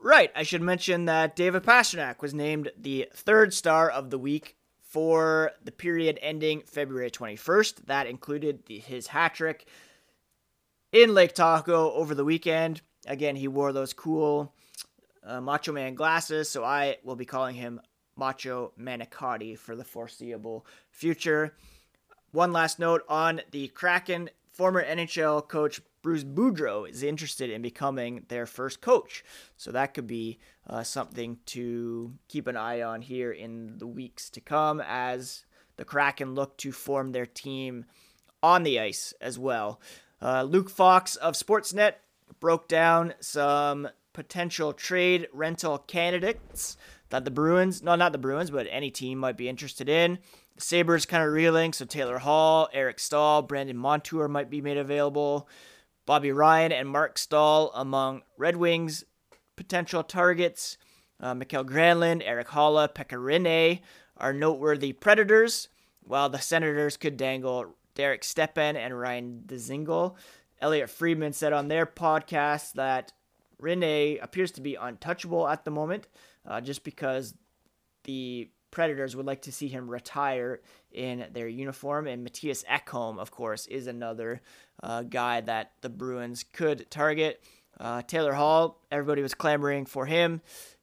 Right, 0.00 0.30
I 0.34 0.44
should 0.44 0.62
mention 0.62 1.06
that 1.06 1.36
David 1.36 1.64
Pastrnak 1.64 2.22
was 2.22 2.32
named 2.32 2.70
the 2.78 3.08
third 3.12 3.52
star 3.52 3.90
of 3.90 4.10
the 4.10 4.18
week 4.18 4.56
for 4.98 5.52
the 5.62 5.70
period 5.70 6.18
ending 6.20 6.60
February 6.66 7.08
21st. 7.08 7.86
That 7.86 8.08
included 8.08 8.66
the, 8.66 8.80
his 8.80 9.06
hat 9.06 9.32
trick 9.32 9.64
in 10.90 11.14
Lake 11.14 11.36
Tahoe 11.36 11.92
over 11.92 12.16
the 12.16 12.24
weekend. 12.24 12.80
Again, 13.06 13.36
he 13.36 13.46
wore 13.46 13.72
those 13.72 13.92
cool 13.92 14.52
uh, 15.22 15.40
Macho 15.40 15.70
Man 15.70 15.94
glasses, 15.94 16.50
so 16.50 16.64
I 16.64 16.96
will 17.04 17.14
be 17.14 17.24
calling 17.24 17.54
him 17.54 17.80
Macho 18.16 18.72
Manicotti 18.76 19.56
for 19.56 19.76
the 19.76 19.84
foreseeable 19.84 20.66
future. 20.90 21.54
One 22.32 22.52
last 22.52 22.80
note 22.80 23.04
on 23.08 23.40
the 23.52 23.68
Kraken. 23.68 24.30
Former 24.50 24.84
NHL 24.84 25.46
coach 25.46 25.80
Bruce 26.02 26.24
Boudreau 26.24 26.88
is 26.88 27.02
interested 27.02 27.50
in 27.50 27.62
becoming 27.62 28.24
their 28.28 28.46
first 28.46 28.80
coach. 28.80 29.24
So 29.56 29.72
that 29.72 29.94
could 29.94 30.06
be 30.06 30.38
uh, 30.66 30.82
something 30.82 31.38
to 31.46 32.14
keep 32.28 32.46
an 32.46 32.56
eye 32.56 32.82
on 32.82 33.02
here 33.02 33.32
in 33.32 33.78
the 33.78 33.86
weeks 33.86 34.30
to 34.30 34.40
come 34.40 34.82
as 34.86 35.44
the 35.76 35.84
Kraken 35.84 36.34
look 36.34 36.56
to 36.58 36.72
form 36.72 37.12
their 37.12 37.26
team 37.26 37.84
on 38.42 38.62
the 38.62 38.78
ice 38.78 39.14
as 39.20 39.38
well. 39.38 39.80
Uh, 40.20 40.42
Luke 40.42 40.70
Fox 40.70 41.16
of 41.16 41.34
Sportsnet 41.34 41.94
broke 42.40 42.68
down 42.68 43.14
some 43.20 43.88
potential 44.12 44.72
trade 44.72 45.28
rental 45.32 45.78
candidates 45.78 46.76
that 47.10 47.24
the 47.24 47.30
Bruins, 47.30 47.82
no, 47.82 47.94
not 47.94 48.12
the 48.12 48.18
Bruins, 48.18 48.50
but 48.50 48.66
any 48.70 48.90
team 48.90 49.18
might 49.18 49.36
be 49.36 49.48
interested 49.48 49.88
in. 49.88 50.18
The 50.56 50.60
Sabres 50.60 51.06
kind 51.06 51.24
of 51.24 51.32
reeling, 51.32 51.72
so 51.72 51.84
Taylor 51.84 52.18
Hall, 52.18 52.68
Eric 52.72 52.98
Staal, 52.98 53.42
Brandon 53.42 53.76
Montour 53.76 54.28
might 54.28 54.50
be 54.50 54.60
made 54.60 54.76
available. 54.76 55.48
Bobby 56.08 56.32
Ryan 56.32 56.72
and 56.72 56.88
Marc 56.88 57.18
Staal 57.18 57.70
among 57.74 58.22
Red 58.38 58.56
Wings 58.56 59.04
potential 59.56 60.02
targets. 60.02 60.78
Uh, 61.20 61.34
Mikael 61.34 61.66
Granlund, 61.66 62.22
Eric 62.24 62.48
Pekka 62.48 63.18
Rinne 63.18 63.80
are 64.16 64.32
noteworthy 64.32 64.94
predators, 64.94 65.68
while 66.02 66.30
the 66.30 66.38
Senators 66.38 66.96
could 66.96 67.18
dangle 67.18 67.74
Derek 67.94 68.24
Stepan 68.24 68.74
and 68.74 68.98
Ryan 68.98 69.42
Dzingel. 69.46 70.14
Elliotte 70.62 70.88
Friedman 70.88 71.34
said 71.34 71.52
on 71.52 71.68
their 71.68 71.84
podcast 71.84 72.72
that 72.72 73.12
Rinne 73.60 74.18
appears 74.22 74.50
to 74.52 74.62
be 74.62 74.76
untouchable 74.76 75.46
at 75.46 75.66
the 75.66 75.70
moment, 75.70 76.08
uh, 76.46 76.62
just 76.62 76.84
because 76.84 77.34
the 78.04 78.48
Predators 78.70 79.16
would 79.16 79.26
like 79.26 79.42
to 79.42 79.52
see 79.52 79.68
him 79.68 79.88
retire 79.88 80.60
in 80.92 81.26
their 81.32 81.48
uniform. 81.48 82.06
And 82.06 82.26
Mattias 82.26 82.64
Ekholm, 82.66 83.18
of 83.18 83.30
course, 83.30 83.66
is 83.66 83.86
another 83.86 84.40
uh, 84.82 85.02
guy 85.02 85.40
that 85.42 85.72
the 85.80 85.88
Bruins 85.88 86.44
could 86.52 86.90
target. 86.90 87.42
Uh, 87.78 88.02
Taylor 88.02 88.32
Hall, 88.32 88.80
everybody 88.90 89.22
was 89.22 89.34
clamoring 89.34 89.86
for 89.86 90.06
him 90.06 90.40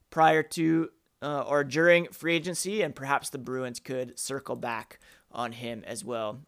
prior 0.09 0.43
to 0.43 0.89
uh, 1.21 1.41
or 1.41 1.63
during 1.63 2.07
free 2.07 2.35
agency, 2.35 2.81
and 2.81 2.95
perhaps 2.95 3.29
the 3.29 3.37
Bruins 3.37 3.79
could 3.79 4.17
circle 4.19 4.55
back 4.55 4.99
on 5.31 5.51
him 5.51 5.83
as 5.85 6.05
well. 6.05 6.39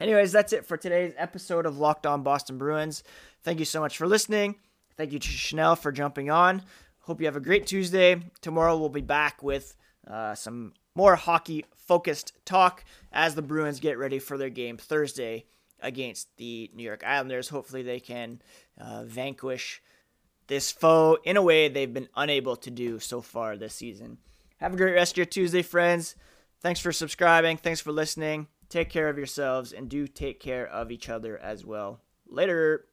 Anyways, 0.00 0.32
that's 0.32 0.52
it 0.52 0.66
for 0.66 0.76
today's 0.76 1.14
episode 1.16 1.66
of 1.66 1.78
Locked 1.78 2.06
On 2.06 2.22
Boston 2.22 2.58
Bruins. 2.58 3.02
Thank 3.42 3.58
you 3.58 3.64
so 3.64 3.80
much 3.80 3.96
for 3.96 4.06
listening. 4.06 4.56
Thank 4.96 5.12
you 5.12 5.18
to 5.18 5.28
Chanel 5.28 5.76
for 5.76 5.92
jumping 5.92 6.30
on. 6.30 6.62
Hope 7.00 7.20
you 7.20 7.26
have 7.26 7.36
a 7.36 7.40
great 7.40 7.66
Tuesday. 7.66 8.20
Tomorrow 8.40 8.78
we'll 8.78 8.88
be 8.88 9.00
back 9.00 9.42
with 9.42 9.76
uh, 10.08 10.34
some 10.34 10.72
more 10.94 11.16
hockey 11.16 11.64
focused 11.74 12.32
talk 12.44 12.84
as 13.12 13.34
the 13.34 13.42
Bruins 13.42 13.80
get 13.80 13.98
ready 13.98 14.18
for 14.18 14.38
their 14.38 14.50
game 14.50 14.76
Thursday 14.76 15.44
against 15.80 16.36
the 16.36 16.70
New 16.74 16.82
York 16.82 17.04
Islanders. 17.04 17.48
Hopefully, 17.48 17.82
they 17.82 18.00
can 18.00 18.40
uh, 18.80 19.04
vanquish 19.04 19.82
this 20.46 20.70
foe 20.70 21.18
in 21.24 21.36
a 21.36 21.42
way 21.42 21.68
they've 21.68 21.92
been 21.92 22.08
unable 22.16 22.56
to 22.56 22.70
do 22.70 22.98
so 22.98 23.20
far 23.20 23.56
this 23.56 23.74
season. 23.74 24.18
Have 24.58 24.74
a 24.74 24.76
great 24.76 24.94
rest 24.94 25.14
of 25.14 25.16
your 25.18 25.26
Tuesday, 25.26 25.62
friends. 25.62 26.16
Thanks 26.60 26.80
for 26.80 26.92
subscribing. 26.92 27.56
Thanks 27.56 27.80
for 27.80 27.92
listening. 27.92 28.48
Take 28.68 28.88
care 28.88 29.08
of 29.08 29.18
yourselves 29.18 29.72
and 29.72 29.88
do 29.88 30.06
take 30.06 30.40
care 30.40 30.66
of 30.66 30.90
each 30.90 31.08
other 31.08 31.38
as 31.38 31.64
well. 31.64 32.00
Later. 32.26 32.86